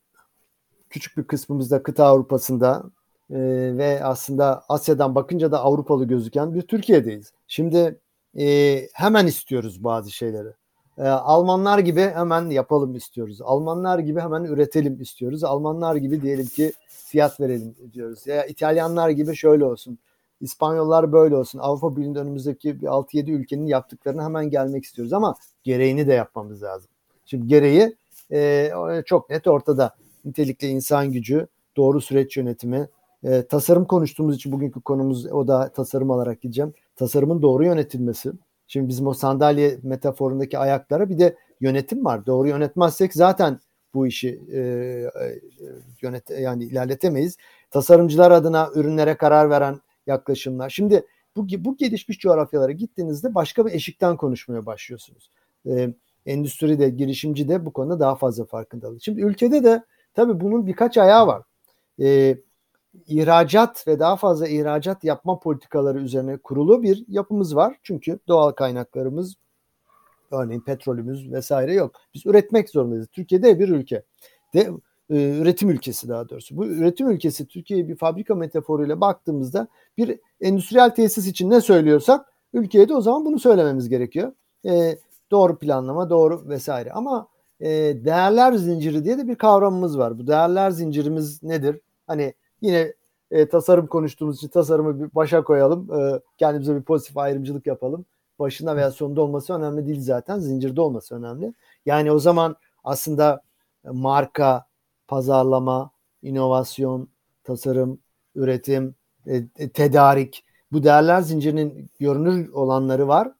küçük 0.89 1.17
bir 1.17 1.23
kısmımızda 1.23 1.83
kıta 1.83 2.05
Avrupa'sında 2.05 2.83
e, 3.29 3.37
ve 3.77 4.03
aslında 4.03 4.63
Asya'dan 4.69 5.15
bakınca 5.15 5.51
da 5.51 5.59
Avrupalı 5.59 6.05
gözüken 6.05 6.53
bir 6.53 6.61
Türkiye'deyiz. 6.61 7.33
Şimdi 7.47 7.99
e, 8.39 8.77
hemen 8.93 9.27
istiyoruz 9.27 9.83
bazı 9.83 10.11
şeyleri. 10.11 10.49
E, 10.97 11.07
Almanlar 11.07 11.79
gibi 11.79 12.01
hemen 12.01 12.49
yapalım 12.49 12.95
istiyoruz. 12.95 13.41
Almanlar 13.41 13.99
gibi 13.99 14.19
hemen 14.19 14.43
üretelim 14.43 15.01
istiyoruz. 15.01 15.43
Almanlar 15.43 15.95
gibi 15.95 16.21
diyelim 16.21 16.45
ki 16.45 16.73
fiyat 16.87 17.39
verelim 17.39 17.75
diyoruz. 17.93 18.27
Ya 18.27 18.45
İtalyanlar 18.45 19.09
gibi 19.09 19.35
şöyle 19.35 19.65
olsun. 19.65 19.97
İspanyollar 20.41 21.11
böyle 21.11 21.35
olsun. 21.35 21.59
Avrupa 21.59 21.95
Birliği'nde 21.95 22.19
önümüzdeki 22.19 22.73
6-7 22.73 23.31
ülkenin 23.31 23.67
yaptıklarını 23.67 24.23
hemen 24.23 24.49
gelmek 24.49 24.83
istiyoruz 24.83 25.13
ama 25.13 25.35
gereğini 25.63 26.07
de 26.07 26.13
yapmamız 26.13 26.63
lazım. 26.63 26.89
Şimdi 27.25 27.47
gereği 27.47 27.95
e, 28.31 28.71
çok 29.05 29.29
net 29.29 29.47
ortada. 29.47 29.95
Nitelikli 30.25 30.67
insan 30.67 31.11
gücü, 31.11 31.47
doğru 31.77 32.01
süreç 32.01 32.37
yönetimi, 32.37 32.87
e, 33.23 33.43
tasarım 33.43 33.85
konuştuğumuz 33.85 34.35
için 34.35 34.51
bugünkü 34.51 34.81
konumuz 34.81 35.25
o 35.25 35.47
da 35.47 35.69
tasarım 35.69 36.09
olarak 36.09 36.41
gideceğim. 36.41 36.73
Tasarımın 36.95 37.41
doğru 37.41 37.65
yönetilmesi. 37.65 38.31
Şimdi 38.71 38.87
bizim 38.87 39.07
o 39.07 39.13
sandalye 39.13 39.77
metaforundaki 39.83 40.57
ayaklara 40.57 41.09
bir 41.09 41.19
de 41.19 41.35
yönetim 41.61 42.05
var. 42.05 42.25
Doğru 42.25 42.47
yönetmezsek 42.47 43.13
zaten 43.13 43.59
bu 43.93 44.07
işi 44.07 44.41
e, 44.51 44.59
e, 44.59 45.39
yönet 46.01 46.29
yani 46.29 46.63
ilerletemeyiz. 46.63 47.37
Tasarımcılar 47.71 48.31
adına 48.31 48.69
ürünlere 48.75 49.15
karar 49.15 49.49
veren 49.49 49.79
yaklaşımlar. 50.07 50.69
Şimdi 50.69 51.05
bu 51.35 51.47
bu 51.57 51.77
gelişmiş 51.77 52.19
coğrafyalara 52.19 52.71
gittiğinizde 52.71 53.35
başka 53.35 53.65
bir 53.65 53.71
eşikten 53.71 54.17
konuşmaya 54.17 54.65
başlıyorsunuz. 54.65 55.29
E, 55.65 55.93
endüstri 56.25 56.79
de 56.79 56.89
girişimci 56.89 57.49
de 57.49 57.65
bu 57.65 57.73
konuda 57.73 57.99
daha 57.99 58.15
fazla 58.15 58.45
farkındalık. 58.45 59.03
Şimdi 59.03 59.21
ülkede 59.21 59.63
de 59.63 59.83
tabii 60.13 60.39
bunun 60.39 60.67
birkaç 60.67 60.97
ayağı 60.97 61.27
var. 61.27 61.43
E, 62.01 62.37
ihracat 63.07 63.87
ve 63.87 63.99
daha 63.99 64.15
fazla 64.15 64.47
ihracat 64.47 65.03
yapma 65.03 65.39
politikaları 65.39 65.99
üzerine 65.99 66.37
kurulu 66.37 66.83
bir 66.83 67.05
yapımız 67.07 67.55
var. 67.55 67.77
Çünkü 67.83 68.19
doğal 68.27 68.51
kaynaklarımız 68.51 69.35
örneğin 70.31 70.61
petrolümüz 70.61 71.31
vesaire 71.31 71.73
yok. 71.73 71.95
Biz 72.13 72.25
üretmek 72.25 72.69
zorundayız. 72.69 73.07
Türkiye'de 73.07 73.59
bir 73.59 73.69
ülke. 73.69 74.03
De, 74.53 74.69
e, 75.09 75.37
üretim 75.37 75.69
ülkesi 75.69 76.09
daha 76.09 76.29
doğrusu. 76.29 76.57
Bu 76.57 76.65
üretim 76.65 77.09
ülkesi 77.09 77.47
Türkiye'ye 77.47 77.87
bir 77.87 77.95
fabrika 77.95 78.35
metaforuyla 78.35 79.01
baktığımızda 79.01 79.67
bir 79.97 80.19
endüstriyel 80.41 80.89
tesis 80.89 81.27
için 81.27 81.49
ne 81.49 81.61
söylüyorsak 81.61 82.25
ülkeye 82.53 82.89
de 82.89 82.95
o 82.95 83.01
zaman 83.01 83.25
bunu 83.25 83.39
söylememiz 83.39 83.89
gerekiyor. 83.89 84.31
E, 84.65 84.97
doğru 85.31 85.57
planlama, 85.57 86.09
doğru 86.09 86.49
vesaire. 86.49 86.91
Ama 86.91 87.27
e, 87.59 87.69
değerler 88.05 88.53
zinciri 88.53 89.05
diye 89.05 89.17
de 89.17 89.27
bir 89.27 89.35
kavramımız 89.35 89.97
var. 89.97 90.19
Bu 90.19 90.27
değerler 90.27 90.71
zincirimiz 90.71 91.43
nedir? 91.43 91.79
Hani 92.07 92.33
yine 92.61 92.93
e, 93.31 93.49
tasarım 93.49 93.87
konuştuğumuz 93.87 94.37
için 94.37 94.47
tasarımı 94.47 95.03
bir 95.03 95.15
başa 95.15 95.43
koyalım. 95.43 95.93
E, 95.99 96.19
kendimize 96.37 96.75
bir 96.75 96.81
pozitif 96.81 97.17
ayrımcılık 97.17 97.67
yapalım. 97.67 98.05
Başında 98.39 98.75
veya 98.75 98.91
sonunda 98.91 99.21
olması 99.21 99.53
önemli 99.53 99.87
değil 99.87 100.01
zaten. 100.01 100.39
Zincirde 100.39 100.81
olması 100.81 101.15
önemli. 101.15 101.53
Yani 101.85 102.11
o 102.11 102.19
zaman 102.19 102.55
aslında 102.83 103.41
marka, 103.83 104.65
pazarlama, 105.07 105.91
inovasyon, 106.21 107.07
tasarım, 107.43 107.99
üretim, 108.35 108.95
e, 109.27 109.35
e, 109.57 109.69
tedarik 109.69 110.45
bu 110.71 110.83
değerler 110.83 111.21
zincirinin 111.21 111.89
görünür 111.99 112.49
olanları 112.49 113.07
var. 113.07 113.31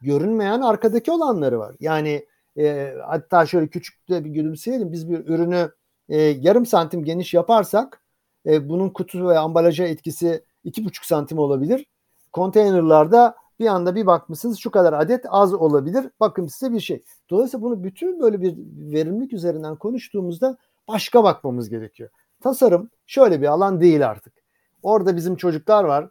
Görünmeyen 0.00 0.60
arkadaki 0.60 1.12
olanları 1.12 1.58
var. 1.58 1.76
Yani 1.80 2.26
e, 2.58 2.94
hatta 3.06 3.46
şöyle 3.46 3.68
küçük 3.68 4.08
de 4.08 4.24
bir 4.24 4.30
gülümseyelim. 4.30 4.92
Biz 4.92 5.10
bir 5.10 5.26
ürünü 5.26 5.70
e, 6.08 6.20
yarım 6.20 6.66
santim 6.66 7.04
geniş 7.04 7.34
yaparsak 7.34 7.99
e, 8.46 8.68
bunun 8.68 8.88
kutu 8.88 9.28
ve 9.28 9.38
ambalaja 9.38 9.84
etkisi 9.84 10.44
iki 10.64 10.84
buçuk 10.84 11.04
santim 11.04 11.38
olabilir. 11.38 11.86
Konteynerlarda 12.32 13.36
bir 13.60 13.66
anda 13.66 13.94
bir 13.94 14.06
bakmışsınız 14.06 14.58
şu 14.58 14.70
kadar 14.70 14.92
adet 14.92 15.24
az 15.28 15.54
olabilir. 15.54 16.10
Bakın 16.20 16.46
size 16.46 16.72
bir 16.72 16.80
şey. 16.80 17.02
Dolayısıyla 17.30 17.62
bunu 17.62 17.84
bütün 17.84 18.20
böyle 18.20 18.40
bir 18.40 18.54
verimlilik 18.92 19.32
üzerinden 19.32 19.76
konuştuğumuzda 19.76 20.56
başka 20.88 21.24
bakmamız 21.24 21.68
gerekiyor. 21.68 22.10
Tasarım 22.42 22.90
şöyle 23.06 23.42
bir 23.42 23.46
alan 23.46 23.80
değil 23.80 24.08
artık. 24.08 24.32
Orada 24.82 25.16
bizim 25.16 25.36
çocuklar 25.36 25.84
var. 25.84 26.08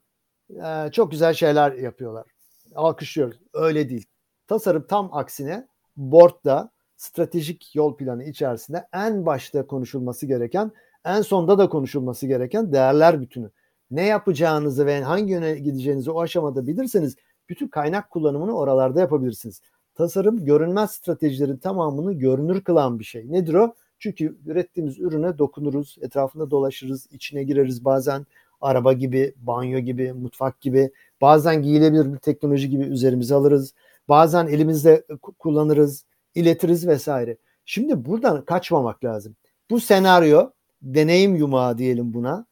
Ee, 0.50 0.92
çok 0.92 1.12
güzel 1.12 1.34
şeyler 1.34 1.72
yapıyorlar. 1.72 2.28
Alkışlıyoruz. 2.76 3.40
Öyle 3.54 3.90
değil. 3.90 4.06
Tasarım 4.48 4.88
tam 4.88 5.14
aksine 5.14 5.68
board'da 5.98 6.72
stratejik 6.98 7.76
yol 7.76 7.98
planı 7.98 8.24
içerisinde 8.24 8.88
en 8.94 9.26
başta 9.26 9.68
konuşulması 9.68 10.26
gereken, 10.26 10.72
en 11.06 11.22
sonda 11.22 11.58
da 11.58 11.70
konuşulması 11.70 12.28
gereken 12.28 12.74
değerler 12.74 13.22
bütünü. 13.22 13.52
Ne 13.92 14.06
yapacağınızı 14.06 14.86
ve 14.86 15.02
hangi 15.04 15.32
yöne 15.32 15.60
gideceğinizi 15.60 16.12
o 16.12 16.22
aşamada 16.22 16.68
bilirseniz 16.68 17.16
bütün 17.50 17.68
kaynak 17.68 18.10
kullanımını 18.10 18.58
oralarda 18.58 19.00
yapabilirsiniz. 19.00 19.62
Tasarım 19.96 20.46
görünmez 20.46 20.92
stratejilerin 20.92 21.58
tamamını 21.58 22.14
görünür 22.14 22.62
kılan 22.62 23.00
bir 23.00 23.04
şey. 23.04 23.32
Nedir 23.32 23.54
o? 23.54 23.76
Çünkü 24.00 24.38
ürettiğimiz 24.46 25.00
ürüne 25.00 25.38
dokunuruz, 25.38 25.98
etrafında 26.02 26.52
dolaşırız, 26.52 27.08
içine 27.12 27.44
gireriz 27.44 27.86
bazen 27.86 28.26
araba 28.62 28.94
gibi, 28.94 29.34
banyo 29.38 29.80
gibi, 29.80 30.14
mutfak 30.14 30.62
gibi, 30.62 30.92
bazen 31.22 31.62
giyilebilir 31.62 32.14
bir 32.14 32.18
teknoloji 32.18 32.70
gibi 32.70 32.84
üzerimize 32.84 33.36
alırız. 33.36 33.74
Bazen 34.10 34.48
elimizde 34.48 35.06
kullanırız, 35.40 36.06
iletiriz 36.36 36.88
vesaire. 36.88 37.38
Şimdi 37.66 38.06
buradan 38.06 38.46
kaçmamak 38.46 39.04
lazım. 39.04 39.36
Bu 39.70 39.80
senaryo 39.80 40.50
deneyim 40.82 41.36
yumağı 41.36 41.78
diyelim 41.78 42.14
buna. 42.14 42.46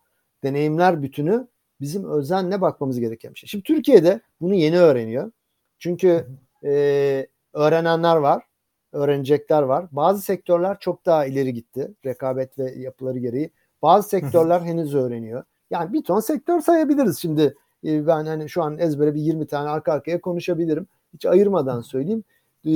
Deneyimler 0.43 1.03
bütünü 1.03 1.47
bizim 1.81 2.09
özenle 2.09 2.61
bakmamız 2.61 2.99
gereken 2.99 3.33
bir 3.33 3.39
şey. 3.39 3.47
Şimdi 3.47 3.63
Türkiye'de 3.63 4.21
bunu 4.41 4.53
yeni 4.53 4.79
öğreniyor. 4.79 5.31
Çünkü 5.79 6.27
e, 6.63 7.27
öğrenenler 7.53 8.15
var, 8.15 8.43
öğrenecekler 8.91 9.61
var. 9.61 9.85
Bazı 9.91 10.21
sektörler 10.21 10.79
çok 10.79 11.05
daha 11.05 11.25
ileri 11.25 11.53
gitti 11.53 11.91
rekabet 12.05 12.59
ve 12.59 12.71
yapıları 12.71 13.19
gereği. 13.19 13.49
Bazı 13.81 14.09
sektörler 14.09 14.61
henüz 14.61 14.95
öğreniyor. 14.95 15.43
Yani 15.69 15.93
bir 15.93 16.03
ton 16.03 16.19
sektör 16.19 16.61
sayabiliriz 16.61 17.19
şimdi. 17.19 17.55
E, 17.85 18.07
ben 18.07 18.25
hani 18.25 18.49
şu 18.49 18.63
an 18.63 18.79
ezbere 18.79 19.15
bir 19.15 19.21
20 19.21 19.47
tane 19.47 19.69
arka 19.69 19.93
arkaya 19.93 20.21
konuşabilirim. 20.21 20.87
Hiç 21.13 21.25
ayırmadan 21.25 21.81
söyleyeyim. 21.81 22.23
E, 22.65 22.71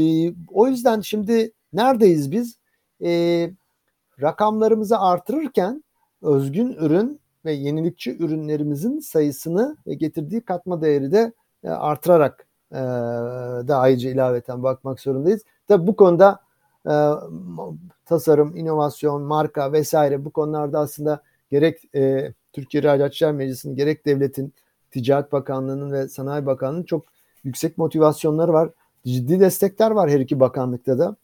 o 0.47 0.67
yüzden 0.67 1.01
şimdi 1.01 1.51
neredeyiz 1.73 2.31
biz? 2.31 2.57
E, 3.03 3.49
rakamlarımızı 4.21 4.99
artırırken 4.99 5.83
özgün 6.21 6.73
ürün 6.73 7.19
ve 7.45 7.53
yenilikçi 7.53 8.17
ürünlerimizin 8.17 8.99
sayısını 8.99 9.77
ve 9.87 9.93
getirdiği 9.93 10.41
katma 10.41 10.81
değeri 10.81 11.11
de 11.11 11.33
e, 11.63 11.69
artırarak 11.69 12.47
e, 12.71 12.75
daha 13.67 13.89
iyice 13.89 14.11
ilaveten 14.11 14.63
bakmak 14.63 14.99
zorundayız. 14.99 15.41
Tabi 15.67 15.87
bu 15.87 15.95
konuda 15.95 16.39
e, 16.85 16.93
tasarım, 18.05 18.55
inovasyon, 18.55 19.21
marka 19.21 19.73
vesaire 19.73 20.25
bu 20.25 20.31
konularda 20.31 20.79
aslında 20.79 21.21
gerek 21.51 21.81
Türkiye 22.53 22.83
İhracatçılar 22.83 23.31
Meclisi'nin 23.31 23.75
gerek 23.75 24.05
devletin, 24.05 24.53
Ticaret 24.91 25.31
Bakanlığı'nın 25.31 25.91
ve 25.91 26.07
Sanayi 26.07 26.45
Bakanlığı'nın 26.45 26.83
çok 26.83 27.05
yüksek 27.43 27.77
motivasyonları 27.77 28.53
var. 28.53 28.69
Ciddi 29.05 29.39
destekler 29.39 29.91
var 29.91 30.09
her 30.09 30.19
iki 30.19 30.39
bakanlıkta 30.39 30.99
da. 30.99 31.15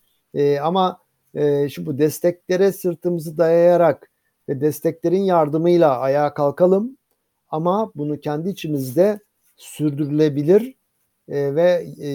Ama 0.62 1.00
e, 1.36 1.70
şu 1.70 1.86
bu 1.86 1.98
desteklere 1.98 2.72
sırtımızı 2.72 3.38
dayayarak 3.38 4.10
ve 4.50 4.62
desteklerin 4.62 5.24
yardımıyla 5.24 5.98
ayağa 5.98 6.34
kalkalım 6.34 6.98
ama 7.50 7.92
bunu 7.96 8.20
kendi 8.20 8.50
içimizde 8.50 9.20
sürdürülebilir 9.58 10.76
e, 11.30 11.56
ve 11.56 11.88
e, 12.00 12.10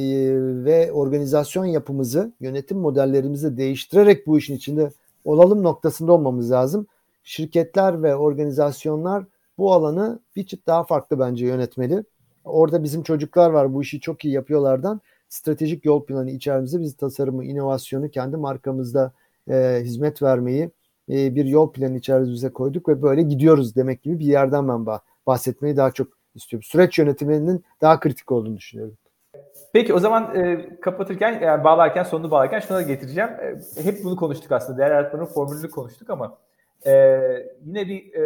ve 0.65 0.93
organizasyon 0.93 1.65
yapımızı, 1.65 2.33
yönetim 2.41 2.79
modellerimizi 2.79 3.57
değiştirerek 3.57 4.27
bu 4.27 4.39
işin 4.39 4.57
içinde 4.57 4.91
olalım 5.25 5.63
noktasında 5.63 6.13
olmamız 6.13 6.51
lazım. 6.51 6.87
Şirketler 7.25 8.03
ve 8.03 8.17
organizasyonlar 8.17 9.25
bu 9.59 9.73
alanı 9.73 10.19
bir 10.37 10.47
çıt 10.47 10.67
daha 10.67 10.85
farklı 10.85 11.19
bence 11.19 11.47
yönetmeli. 11.47 12.05
Orada 12.45 12.83
bizim 12.83 13.03
çocuklar 13.03 13.51
var 13.51 13.75
bu 13.75 13.83
işi 13.83 14.01
çok 14.01 14.25
iyi 14.25 14.35
yapıyorlardan. 14.35 15.01
Stratejik 15.33 15.85
yol 15.85 16.05
planı 16.05 16.31
içerimizde 16.31 16.81
biz 16.81 16.97
tasarımı, 16.97 17.45
inovasyonu 17.45 18.11
kendi 18.11 18.37
markamızda 18.37 19.13
e, 19.51 19.79
hizmet 19.83 20.23
vermeyi 20.23 20.71
e, 21.11 21.35
bir 21.35 21.45
yol 21.45 21.73
planı 21.73 21.97
içerisinde 21.97 22.53
koyduk 22.53 22.89
ve 22.89 23.03
böyle 23.03 23.23
gidiyoruz 23.23 23.77
demek 23.77 24.03
gibi 24.03 24.19
bir 24.19 24.25
yerden 24.25 24.69
ben 24.69 24.87
bahsetmeyi 25.27 25.77
daha 25.77 25.91
çok 25.91 26.09
istiyorum. 26.35 26.63
Süreç 26.63 26.99
yönetiminin 26.99 27.65
daha 27.81 28.01
kritik 28.01 28.33
olduğunu 28.33 28.57
düşünüyorum. 28.57 28.97
Peki 29.73 29.95
o 29.95 29.99
zaman 29.99 30.37
e, 30.37 30.69
kapatırken, 30.81 31.41
yani 31.43 31.65
bağlarken, 31.65 32.03
sonunu 32.03 32.31
bağlarken 32.31 32.61
şuna 32.61 32.79
da 32.79 32.83
getireceğim. 32.83 33.31
E, 33.31 33.83
hep 33.83 34.05
bunu 34.05 34.17
konuştuk 34.17 34.53
aslında. 34.53 34.79
Değer 34.79 34.91
yaratmanın 34.91 35.27
formülünü 35.27 35.71
konuştuk 35.71 36.11
ama 36.11 36.39
e, 36.87 36.93
yine 37.65 37.89
bir 37.89 38.15
e, 38.15 38.21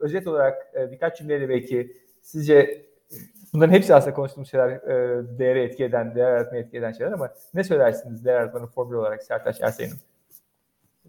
özet 0.00 0.26
olarak 0.26 0.72
e, 0.74 0.92
birkaç 0.92 1.18
cümleyle 1.18 1.48
belki 1.48 1.96
sizce 2.22 2.86
bunların 3.54 3.72
hepsi 3.72 3.94
aslında 3.94 4.14
konuştuğumuz 4.14 4.50
şeyler 4.50 4.68
e, 4.68 5.38
değeri 5.38 5.60
etki 5.60 5.84
eden, 5.84 6.14
değer 6.14 6.30
yaratmayı 6.30 6.64
etki 6.64 6.78
eden 6.78 6.92
şeyler 6.92 7.12
ama 7.12 7.30
ne 7.54 7.64
söylersiniz 7.64 8.24
değer 8.24 8.34
yaratmanın 8.34 8.66
formülü 8.66 8.96
olarak 8.96 9.22
Sertaç 9.22 9.60
Ersay'ın? 9.60 9.92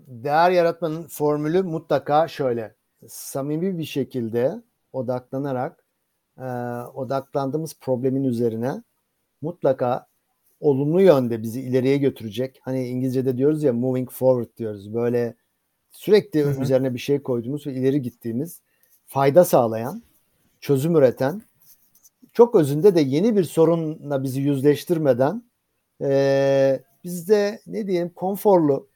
değer 0.07 0.51
yaratmanın 0.51 1.07
formülü 1.07 1.63
mutlaka 1.63 2.27
şöyle. 2.27 2.75
Samimi 3.07 3.77
bir 3.77 3.83
şekilde 3.83 4.61
odaklanarak 4.93 5.85
e, 6.37 6.43
odaklandığımız 6.93 7.79
problemin 7.79 8.23
üzerine 8.23 8.83
mutlaka 9.41 10.07
olumlu 10.59 11.01
yönde 11.01 11.41
bizi 11.41 11.61
ileriye 11.61 11.97
götürecek. 11.97 12.59
Hani 12.63 12.87
İngilizce'de 12.87 13.37
diyoruz 13.37 13.63
ya 13.63 13.73
moving 13.73 14.11
forward 14.11 14.57
diyoruz. 14.57 14.93
Böyle 14.93 15.35
sürekli 15.91 16.43
hı 16.43 16.49
hı. 16.49 16.61
üzerine 16.61 16.93
bir 16.93 16.99
şey 16.99 17.23
koyduğumuz 17.23 17.67
ve 17.67 17.73
ileri 17.73 18.01
gittiğimiz, 18.01 18.61
fayda 19.05 19.45
sağlayan, 19.45 20.03
çözüm 20.59 20.95
üreten, 20.95 21.41
çok 22.33 22.55
özünde 22.55 22.95
de 22.95 23.01
yeni 23.01 23.35
bir 23.35 23.43
sorunla 23.43 24.23
bizi 24.23 24.41
yüzleştirmeden 24.41 25.43
e, 26.01 26.83
bizde 27.03 27.61
ne 27.67 27.87
diyeyim 27.87 28.09
konforlu, 28.09 28.89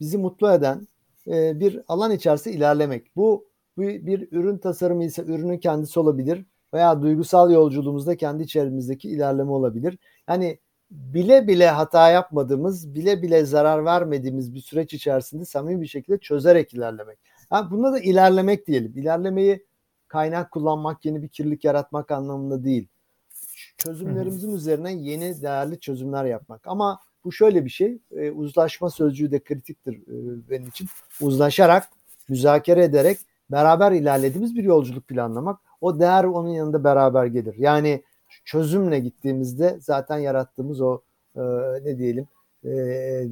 bizi 0.00 0.18
mutlu 0.18 0.52
eden 0.52 0.88
e, 1.26 1.60
bir 1.60 1.80
alan 1.88 2.10
içerisinde 2.10 2.54
ilerlemek. 2.54 3.16
Bu, 3.16 3.46
bu 3.76 3.82
bir 3.82 4.28
ürün 4.32 4.58
tasarımı 4.58 5.04
ise 5.04 5.22
ürünün 5.22 5.58
kendisi 5.58 6.00
olabilir 6.00 6.46
veya 6.74 7.02
duygusal 7.02 7.50
yolculuğumuzda 7.50 8.16
kendi 8.16 8.42
içerimizdeki 8.42 9.08
ilerleme 9.08 9.50
olabilir. 9.50 9.98
Yani 10.28 10.58
bile 10.90 11.48
bile 11.48 11.68
hata 11.68 12.10
yapmadığımız, 12.10 12.94
bile 12.94 13.22
bile 13.22 13.44
zarar 13.44 13.84
vermediğimiz 13.84 14.54
bir 14.54 14.60
süreç 14.60 14.94
içerisinde 14.94 15.44
samimi 15.44 15.80
bir 15.80 15.86
şekilde 15.86 16.18
çözerek 16.18 16.74
ilerlemek. 16.74 17.18
Yani 17.52 17.70
bunda 17.70 17.92
da 17.92 17.98
ilerlemek 17.98 18.66
diyelim. 18.66 18.92
İlerlemeyi 18.96 19.66
kaynak 20.12 20.50
kullanmak, 20.50 21.04
yeni 21.04 21.22
bir 21.22 21.28
kirlilik 21.28 21.64
yaratmak 21.64 22.10
anlamında 22.10 22.64
değil. 22.64 22.88
Çözümlerimizin 23.76 24.56
üzerine 24.56 24.92
yeni 24.92 25.42
değerli 25.42 25.80
çözümler 25.80 26.24
yapmak. 26.24 26.66
Ama 26.66 27.00
bu 27.24 27.32
şöyle 27.32 27.64
bir 27.64 27.70
şey. 27.70 27.98
E, 28.10 28.30
uzlaşma 28.30 28.90
sözcüğü 28.90 29.30
de 29.30 29.38
kritiktir 29.38 29.94
e, 29.94 30.50
benim 30.50 30.68
için. 30.68 30.88
Uzlaşarak, 31.20 31.88
müzakere 32.28 32.84
ederek 32.84 33.18
beraber 33.50 33.92
ilerlediğimiz 33.92 34.56
bir 34.56 34.64
yolculuk 34.64 35.08
planlamak. 35.08 35.60
O 35.80 36.00
değer 36.00 36.24
onun 36.24 36.48
yanında 36.48 36.84
beraber 36.84 37.26
gelir. 37.26 37.54
Yani 37.58 38.02
çözümle 38.44 38.98
gittiğimizde 38.98 39.76
zaten 39.80 40.18
yarattığımız 40.18 40.80
o 40.80 41.00
e, 41.36 41.40
ne 41.84 41.98
diyelim 41.98 42.26
e, 42.64 42.70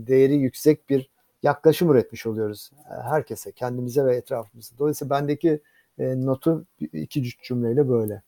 değeri 0.07 0.35
yüksek 0.35 0.91
bir 0.91 1.11
yaklaşım 1.43 1.91
üretmiş 1.91 2.27
oluyoruz 2.27 2.71
herkese, 3.11 3.53
kendimize 3.53 4.05
ve 4.05 4.17
etrafımıza. 4.17 4.79
Dolayısıyla 4.79 5.17
bendeki 5.17 5.61
e, 5.99 6.27
notu 6.27 6.65
iki 6.93 7.23
cümleyle 7.43 7.89
böyle. 7.89 8.23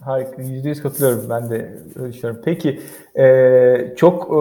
Harika. 0.00 0.42
Yüzde 0.42 0.68
yüz 0.68 0.82
katılıyorum. 0.82 1.30
Ben 1.30 1.50
de 1.50 1.78
öyle 1.96 2.12
düşünüyorum. 2.12 2.42
Peki 2.44 2.80
e, 3.18 3.94
çok 3.96 4.24
e, 4.24 4.36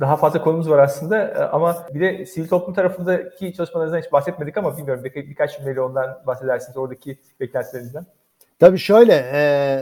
daha 0.00 0.16
fazla 0.16 0.42
konumuz 0.42 0.70
var 0.70 0.78
aslında 0.78 1.28
e, 1.28 1.38
ama 1.38 1.86
bir 1.94 2.00
de 2.00 2.26
sivil 2.26 2.48
toplum 2.48 2.74
tarafındaki 2.74 3.54
çalışmalarınızdan 3.54 4.00
hiç 4.00 4.12
bahsetmedik 4.12 4.56
ama 4.56 4.78
bilmiyorum 4.78 5.04
bir, 5.04 5.14
birkaç 5.14 5.58
cümleyle 5.58 5.80
ondan 5.80 6.22
bahsedersiniz. 6.26 6.76
Oradaki 6.76 7.18
beklentilerinizden. 7.40 8.06
Tabii 8.58 8.78
şöyle 8.78 9.12
e, 9.12 9.40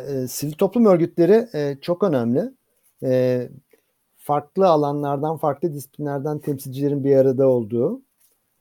e, 0.09 0.29
sivil 0.29 0.53
toplum 0.53 0.87
örgütleri 0.87 1.49
e, 1.55 1.77
çok 1.81 2.03
önemli. 2.03 2.51
E, 3.03 3.49
farklı 4.17 4.69
alanlardan, 4.69 5.37
farklı 5.37 5.75
disiplinlerden 5.75 6.39
temsilcilerin 6.39 7.05
bir 7.05 7.17
arada 7.17 7.49
olduğu, 7.49 8.01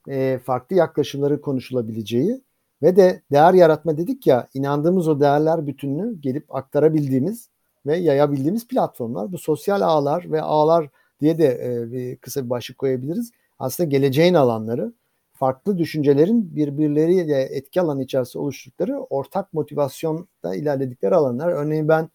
e, 0.07 0.39
farklı 0.43 0.75
yaklaşımları 0.75 1.41
konuşulabileceği 1.41 2.41
ve 2.83 2.95
de 2.95 3.21
değer 3.31 3.53
yaratma 3.53 3.97
dedik 3.97 4.27
ya 4.27 4.47
inandığımız 4.53 5.07
o 5.07 5.19
değerler 5.19 5.67
bütününü 5.67 6.21
gelip 6.21 6.55
aktarabildiğimiz 6.55 7.49
ve 7.85 7.97
yayabildiğimiz 7.97 8.67
platformlar. 8.67 9.31
Bu 9.31 9.37
sosyal 9.37 9.81
ağlar 9.81 10.31
ve 10.31 10.41
ağlar 10.41 10.89
diye 11.21 11.37
de 11.37 11.61
e, 11.63 11.91
bir 11.91 12.17
kısa 12.17 12.45
bir 12.45 12.49
başlık 12.49 12.77
koyabiliriz. 12.77 13.31
Aslında 13.59 13.89
geleceğin 13.89 14.33
alanları 14.33 14.93
farklı 15.33 15.77
düşüncelerin 15.77 16.55
birbirleriyle 16.55 17.41
etki 17.41 17.81
alanı 17.81 18.03
içerisinde 18.03 18.43
oluşturdukları 18.43 18.99
ortak 18.99 19.53
motivasyonda 19.53 20.55
ilerledikleri 20.55 21.15
alanlar. 21.15 21.51
Örneğin 21.51 21.87
ben 21.87 22.09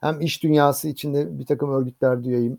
hem 0.00 0.20
iş 0.20 0.42
dünyası 0.42 0.88
içinde 0.88 1.38
bir 1.38 1.46
takım 1.46 1.70
örgütler 1.70 2.16
üyeyim, 2.16 2.58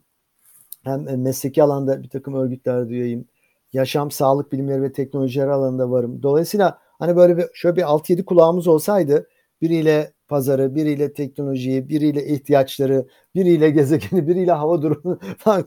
hem 0.84 1.22
mesleki 1.22 1.64
alanda 1.64 2.04
bir 2.04 2.10
takım 2.10 2.34
örgütler 2.34 2.86
üyeyim, 2.86 3.26
yaşam, 3.74 4.12
sağlık 4.12 4.52
bilimleri 4.52 4.82
ve 4.82 4.92
teknolojileri 4.92 5.52
alanında 5.52 5.92
varım. 5.92 6.24
Dolayısıyla 6.24 6.80
Hani 7.00 7.16
böyle 7.16 7.38
bir 7.38 7.46
şöyle 7.54 7.76
bir 7.76 7.82
6-7 7.82 8.26
kulağımız 8.26 8.68
olsaydı 8.68 9.28
biriyle 9.62 10.14
pazarı, 10.28 10.76
biriyle 10.76 11.14
teknolojiyi, 11.14 11.90
biriyle 11.90 12.26
ihtiyaçları, 12.26 13.08
biriyle 13.36 13.70
gezegeni, 13.70 14.28
biriyle 14.28 14.52
hava 14.52 14.82
durumu 14.82 15.20
falan 15.38 15.66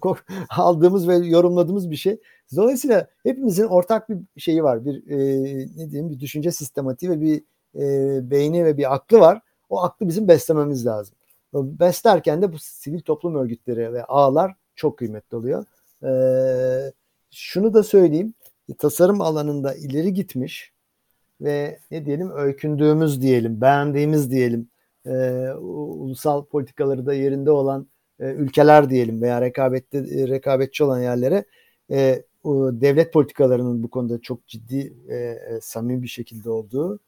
aldığımız 0.50 1.08
ve 1.08 1.16
yorumladığımız 1.16 1.90
bir 1.90 1.96
şey. 1.96 2.20
Dolayısıyla 2.56 3.06
hepimizin 3.22 3.64
ortak 3.64 4.08
bir 4.10 4.40
şeyi 4.40 4.62
var. 4.64 4.84
Bir 4.84 5.10
e, 5.10 5.18
ne 5.76 5.90
diyeyim 5.90 6.10
bir 6.10 6.20
düşünce 6.20 6.52
sistematiği 6.52 7.12
ve 7.12 7.20
bir 7.20 7.44
e, 7.74 8.30
beyni 8.30 8.64
ve 8.64 8.76
bir 8.76 8.94
aklı 8.94 9.20
var. 9.20 9.40
O 9.68 9.82
aklı 9.82 10.08
bizim 10.08 10.28
beslememiz 10.28 10.86
lazım. 10.86 11.16
Beslerken 11.54 12.42
de 12.42 12.52
bu 12.52 12.58
sivil 12.58 13.00
toplum 13.00 13.34
örgütleri 13.34 13.92
ve 13.92 14.04
ağlar 14.04 14.54
çok 14.76 14.98
kıymetli 14.98 15.36
oluyor. 15.36 15.64
E, 16.04 16.12
şunu 17.30 17.74
da 17.74 17.82
söyleyeyim. 17.82 18.34
Tasarım 18.78 19.20
alanında 19.20 19.74
ileri 19.74 20.12
gitmiş 20.12 20.71
ve 21.42 21.78
ne 21.90 22.06
diyelim 22.06 22.30
öykündüğümüz 22.30 23.22
diyelim, 23.22 23.60
beğendiğimiz 23.60 24.30
diyelim, 24.30 24.68
e, 25.06 25.12
ulusal 25.60 26.44
politikaları 26.44 27.06
da 27.06 27.14
yerinde 27.14 27.50
olan 27.50 27.86
e, 28.20 28.24
ülkeler 28.24 28.90
diyelim 28.90 29.22
veya 29.22 29.40
rekabette 29.40 29.98
e, 29.98 30.28
rekabetçi 30.28 30.84
olan 30.84 31.00
yerlere 31.00 31.44
e, 31.90 32.22
o 32.44 32.70
devlet 32.72 33.12
politikalarının 33.12 33.82
bu 33.82 33.90
konuda 33.90 34.20
çok 34.20 34.46
ciddi 34.46 34.92
e, 35.08 35.14
e, 35.16 35.60
samimi 35.62 36.02
bir 36.02 36.08
şekilde 36.08 36.50
olduğu, 36.50 36.98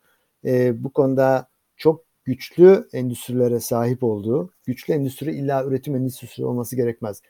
e, 0.45 0.85
bu 0.85 0.93
konuda 0.93 1.49
çok 1.77 2.05
güçlü 2.25 2.89
endüstrilere 2.93 3.61
sahip 3.61 4.03
olduğu, 4.03 4.51
güçlü 4.67 4.95
endüstri 4.95 5.35
illa 5.35 5.65
üretim 5.65 5.97
endüstrisi 5.97 6.45
olması 6.45 6.77
gerekmez. 6.77 7.23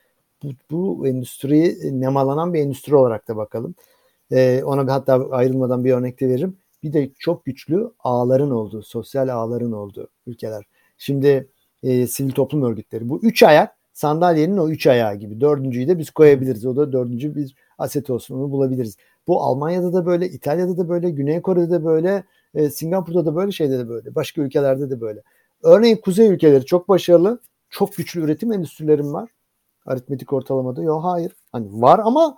Bu, 0.43 0.49
bu 0.71 1.09
endüstriyi 1.09 2.01
nemalanan 2.01 2.55
bir 2.55 2.61
endüstri 2.61 2.95
olarak 2.95 3.29
da 3.29 3.37
bakalım. 3.37 3.75
E, 4.33 4.63
ona 4.65 4.87
bir 4.87 4.93
hatta 4.93 5.31
ayrılmadan 5.31 5.85
bir 5.85 5.93
örnek 5.93 6.21
de 6.21 6.29
veririm 6.29 6.57
bir 6.85 6.93
de 6.93 7.11
çok 7.19 7.45
güçlü 7.45 7.91
ağların 7.99 8.51
olduğu, 8.51 8.83
sosyal 8.83 9.29
ağların 9.29 9.73
olduğu 9.73 10.09
ülkeler. 10.27 10.65
Şimdi 10.99 11.49
e, 11.83 12.07
sivil 12.07 12.33
toplum 12.33 12.63
örgütleri. 12.63 13.09
Bu 13.09 13.21
üç 13.23 13.43
ayak 13.43 13.77
sandalyenin 13.93 14.57
o 14.57 14.69
üç 14.69 14.87
ayağı 14.87 15.15
gibi. 15.15 15.41
Dördüncüyü 15.41 15.89
de 15.89 15.99
biz 15.99 16.11
koyabiliriz. 16.11 16.67
O 16.67 16.77
da 16.77 16.93
dördüncü 16.93 17.35
bir 17.35 17.55
aset 17.79 18.11
olsun 18.11 18.35
onu 18.35 18.51
bulabiliriz. 18.51 18.97
Bu 19.27 19.43
Almanya'da 19.43 19.93
da 19.93 20.07
böyle, 20.07 20.29
İtalya'da 20.29 20.79
da 20.79 20.89
böyle, 20.89 21.11
Güney 21.11 21.43
Kore'de 21.43 21.71
de 21.71 21.85
böyle, 21.85 22.25
e, 22.55 22.71
Singapur'da 22.71 23.27
da 23.27 23.37
böyle, 23.37 23.53
şeyde 23.53 23.79
de 23.79 23.89
böyle. 23.89 24.15
Başka 24.15 24.43
ülkelerde 24.43 24.91
de 24.91 25.01
böyle. 25.01 25.23
Örneğin 25.63 25.97
kuzey 25.97 26.29
ülkeleri 26.29 26.65
çok 26.65 26.89
başarılı. 26.89 27.41
Çok 27.71 27.97
güçlü 27.97 28.21
üretim 28.21 28.53
endüstrilerim 28.53 29.13
var. 29.13 29.31
Aritmetik 29.87 30.33
ortalamada. 30.33 30.83
Yok 30.83 31.05
hayır. 31.05 31.33
Hani 31.53 31.83
var 31.83 32.01
ama 32.05 32.37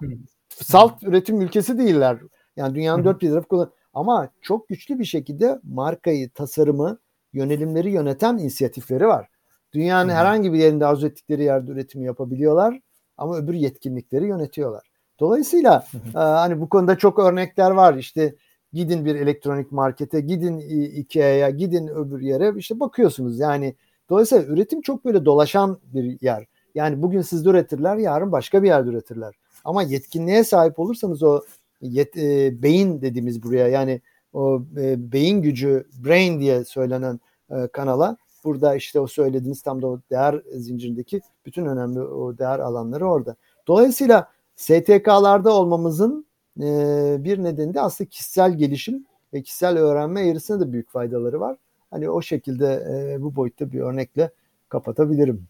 salt 0.49 1.03
üretim 1.03 1.41
ülkesi 1.41 1.79
değiller. 1.79 2.19
Yani 2.57 2.75
dünyanın 2.75 3.05
dört 3.05 3.23
bir 3.23 3.31
tarafı 3.31 3.49
kullan. 3.49 3.71
Ama 3.97 4.29
çok 4.41 4.69
güçlü 4.69 4.99
bir 4.99 5.05
şekilde 5.05 5.61
markayı, 5.65 6.31
tasarımı, 6.31 6.99
yönelimleri 7.33 7.91
yöneten 7.91 8.39
inisiyatifleri 8.39 9.07
var. 9.07 9.29
Dünyanın 9.73 10.09
hmm. 10.09 10.17
herhangi 10.17 10.53
bir 10.53 10.59
yerinde 10.59 10.87
arzu 10.87 11.07
ettikleri 11.07 11.45
yerde 11.45 11.71
üretimi 11.73 12.05
yapabiliyorlar 12.05 12.81
ama 13.17 13.37
öbür 13.37 13.55
yetkinlikleri 13.55 14.27
yönetiyorlar. 14.27 14.91
Dolayısıyla 15.21 15.87
e, 16.15 16.19
hani 16.19 16.61
bu 16.61 16.69
konuda 16.69 16.99
çok 16.99 17.19
örnekler 17.19 17.71
var. 17.71 17.95
İşte 17.95 18.35
gidin 18.73 19.05
bir 19.05 19.15
elektronik 19.15 19.73
markete, 19.73 20.21
gidin 20.21 20.59
Ikea'ya, 20.89 21.51
gidin 21.51 21.89
öbür 21.89 22.21
yere 22.21 22.53
işte 22.57 22.81
bakıyorsunuz. 22.81 23.39
Yani 23.39 23.75
dolayısıyla 24.11 24.45
üretim 24.45 24.81
çok 24.81 25.05
böyle 25.05 25.25
dolaşan 25.25 25.79
bir 25.83 26.19
yer. 26.21 26.47
Yani 26.75 27.03
bugün 27.03 27.21
sizde 27.21 27.49
üretirler, 27.49 27.97
yarın 27.97 28.33
başka 28.33 28.63
bir 28.63 28.69
yerde 28.69 28.91
üretirler. 28.91 29.35
Ama 29.65 29.83
yetkinliğe 29.83 30.45
sahip 30.45 30.79
olursanız 30.79 31.23
o 31.23 31.41
yet, 31.81 32.17
e, 32.17 32.63
beyin 32.63 33.03
dediğimiz 33.03 33.43
buraya 33.43 33.69
yani 33.69 34.01
o 34.33 34.63
e, 34.77 35.13
beyin 35.13 35.43
gücü 35.43 35.87
brain 36.05 36.41
diye 36.41 36.65
söylenen 36.65 37.21
e, 37.51 37.69
kanala 37.73 38.17
burada 38.45 38.75
işte 38.75 39.01
o 39.01 39.07
söylediğiniz 39.07 39.63
tam 39.63 39.83
da 39.83 39.87
o 39.87 40.01
değer 40.11 40.43
zincirindeki 40.53 41.21
bütün 41.47 41.67
önemli 41.67 42.01
o 42.01 42.39
değer 42.39 42.59
alanları 42.59 43.07
orada. 43.07 43.37
Dolayısıyla 43.69 44.29
STK'larda 44.57 45.53
olmamızın 45.53 46.27
e, 46.61 47.17
bir 47.19 47.43
nedeni 47.43 47.75
de 47.75 47.81
aslında 47.81 48.11
kişisel 48.11 48.59
gelişim 48.59 49.07
ve 49.35 49.43
kişisel 49.43 49.79
öğrenme 49.79 50.29
eğrisine 50.29 50.61
de 50.61 50.73
büyük 50.73 50.91
faydaları 50.91 51.41
var. 51.41 51.57
Hani 51.91 52.11
o 52.11 52.23
şekilde 52.23 52.87
e, 52.91 53.23
bu 53.23 53.37
boyutta 53.37 53.73
bir 53.73 53.81
örnekle 53.81 54.31
kapatabilirim. 54.69 55.47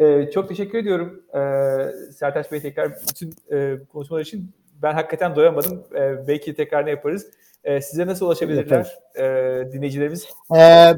Ee, 0.00 0.30
çok 0.34 0.48
teşekkür 0.48 0.78
ediyorum 0.78 1.22
ee, 1.34 2.12
Sertaç 2.12 2.52
Bey 2.52 2.60
tekrar 2.60 2.92
bütün 3.10 3.34
e, 3.52 3.78
konuşmalar 3.92 4.22
için 4.22 4.50
ben 4.82 4.94
hakikaten 4.94 5.36
doyamadım. 5.36 5.84
E, 5.94 6.28
belki 6.28 6.54
tekrar 6.54 6.86
ne 6.86 6.90
yaparız. 6.90 7.26
E, 7.64 7.80
size 7.80 8.06
nasıl 8.06 8.26
ulaşabilirler 8.26 8.98
e, 9.14 9.22
dinleyicilerimiz? 9.72 10.28
Ee, 10.56 10.94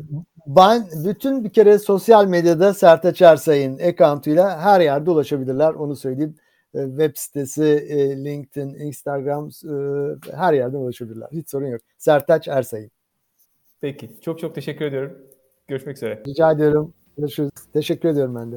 ben 0.47 0.89
bütün 1.05 1.45
bir 1.45 1.51
kere 1.51 1.79
sosyal 1.79 2.27
medyada 2.27 2.75
Sertaç 2.75 3.23
Ersay'ın 3.23 3.79
account'uyla 3.79 4.61
her 4.61 4.81
yerde 4.81 5.11
ulaşabilirler. 5.11 5.71
Onu 5.71 5.97
söyleyeyim. 5.97 6.37
E, 6.75 6.85
web 6.85 7.13
sitesi, 7.15 7.65
e, 7.65 8.25
LinkedIn, 8.25 8.75
Instagram 8.75 9.49
e, 9.49 10.37
her 10.37 10.53
yerde 10.53 10.77
ulaşabilirler. 10.77 11.29
Hiç 11.33 11.51
sorun 11.51 11.67
yok. 11.67 11.81
Sertaç 11.99 12.49
Ersay'ın. 12.49 12.91
Peki. 13.81 14.11
Çok 14.21 14.39
çok 14.39 14.55
teşekkür 14.55 14.85
ediyorum. 14.85 15.19
Görüşmek 15.69 15.97
üzere. 15.97 16.23
Rica 16.27 16.53
ediyorum. 16.53 16.95
Görüşürüz. 17.19 17.51
Teşekkür 17.73 18.09
ediyorum 18.09 18.35
ben 18.35 18.53
de. 18.53 18.57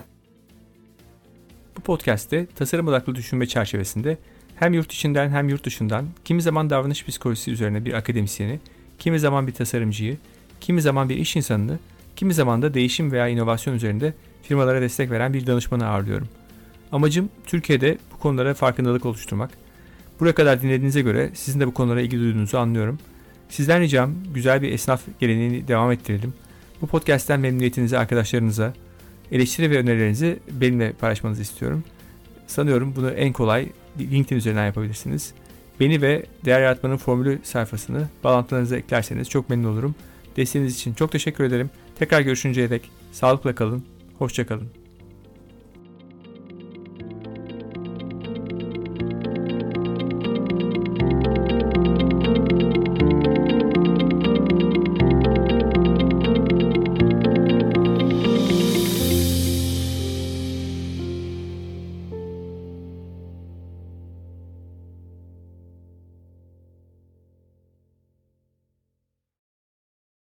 Bu 1.78 1.82
podcast'te 1.82 2.45
tasarım 2.45 2.88
odaklı 2.88 3.15
düşünme 3.15 3.45
çerçevesinde 3.45 4.17
hem 4.62 4.74
yurt 4.74 4.93
içinden 4.93 5.30
hem 5.30 5.49
yurt 5.49 5.66
dışından 5.66 6.05
kimi 6.26 6.41
zaman 6.41 6.70
davranış 6.70 7.05
psikolojisi 7.05 7.51
üzerine 7.51 7.86
bir 7.86 7.93
akademisyeni, 7.93 8.59
kimi 8.99 9.20
zaman 9.20 9.47
bir 9.47 9.51
tasarımcıyı, 9.51 10.18
kimi 10.59 10.82
zaman 10.82 11.09
bir 11.09 11.16
iş 11.16 11.36
insanını, 11.36 11.80
kimi 12.16 12.34
zaman 12.34 12.62
da 12.62 12.74
değişim 12.74 13.12
veya 13.12 13.28
inovasyon 13.28 13.74
üzerinde 13.74 14.14
firmalara 14.43 14.82
destek 14.82 15.12
veren 15.12 15.34
bir 15.34 15.47
danışmanı 15.47 15.88
ağırlıyorum. 15.88 16.28
Amacım 16.91 17.30
Türkiye'de 17.45 17.97
bu 18.14 18.20
konulara 18.20 18.53
farkındalık 18.53 19.05
oluşturmak. 19.05 19.49
Buraya 20.20 20.34
kadar 20.34 20.62
dinlediğinize 20.62 21.01
göre 21.01 21.32
sizin 21.34 21.59
de 21.59 21.68
bu 21.68 21.74
konulara 21.74 22.01
ilgi 22.01 22.20
duyduğunuzu 22.20 22.57
anlıyorum. 22.57 22.99
Sizden 23.49 23.82
ricam 23.82 24.14
güzel 24.34 24.62
bir 24.62 24.72
esnaf 24.72 25.01
geleneğini 25.20 25.68
devam 25.68 25.91
ettirelim. 25.91 26.34
Bu 26.82 26.88
podcast'ten 26.88 27.39
memnuniyetinizi 27.39 27.97
arkadaşlarınıza, 27.97 28.74
eleştiri 29.32 29.72
ve 29.72 29.78
önerilerinizi 29.78 30.39
benimle 30.51 30.91
paylaşmanızı 30.93 31.41
istiyorum. 31.41 31.84
Sanıyorum 32.47 32.93
bunu 32.95 33.12
en 33.12 33.34
kolay 33.34 33.68
LinkedIn 33.99 34.35
üzerinden 34.35 34.65
yapabilirsiniz. 34.65 35.33
Beni 35.79 36.01
ve 36.01 36.25
Değer 36.45 36.61
Yaratmanın 36.61 36.97
Formülü 36.97 37.39
sayfasını 37.43 38.07
bağlantılarınıza 38.23 38.77
eklerseniz 38.77 39.29
çok 39.29 39.49
memnun 39.49 39.73
olurum. 39.73 39.95
Desteğiniz 40.37 40.75
için 40.75 40.93
çok 40.93 41.11
teşekkür 41.11 41.43
ederim. 41.43 41.69
Tekrar 41.99 42.21
görüşünceye 42.21 42.69
dek 42.69 42.91
sağlıkla 43.11 43.55
kalın, 43.55 43.83
hoşçakalın. 44.19 44.80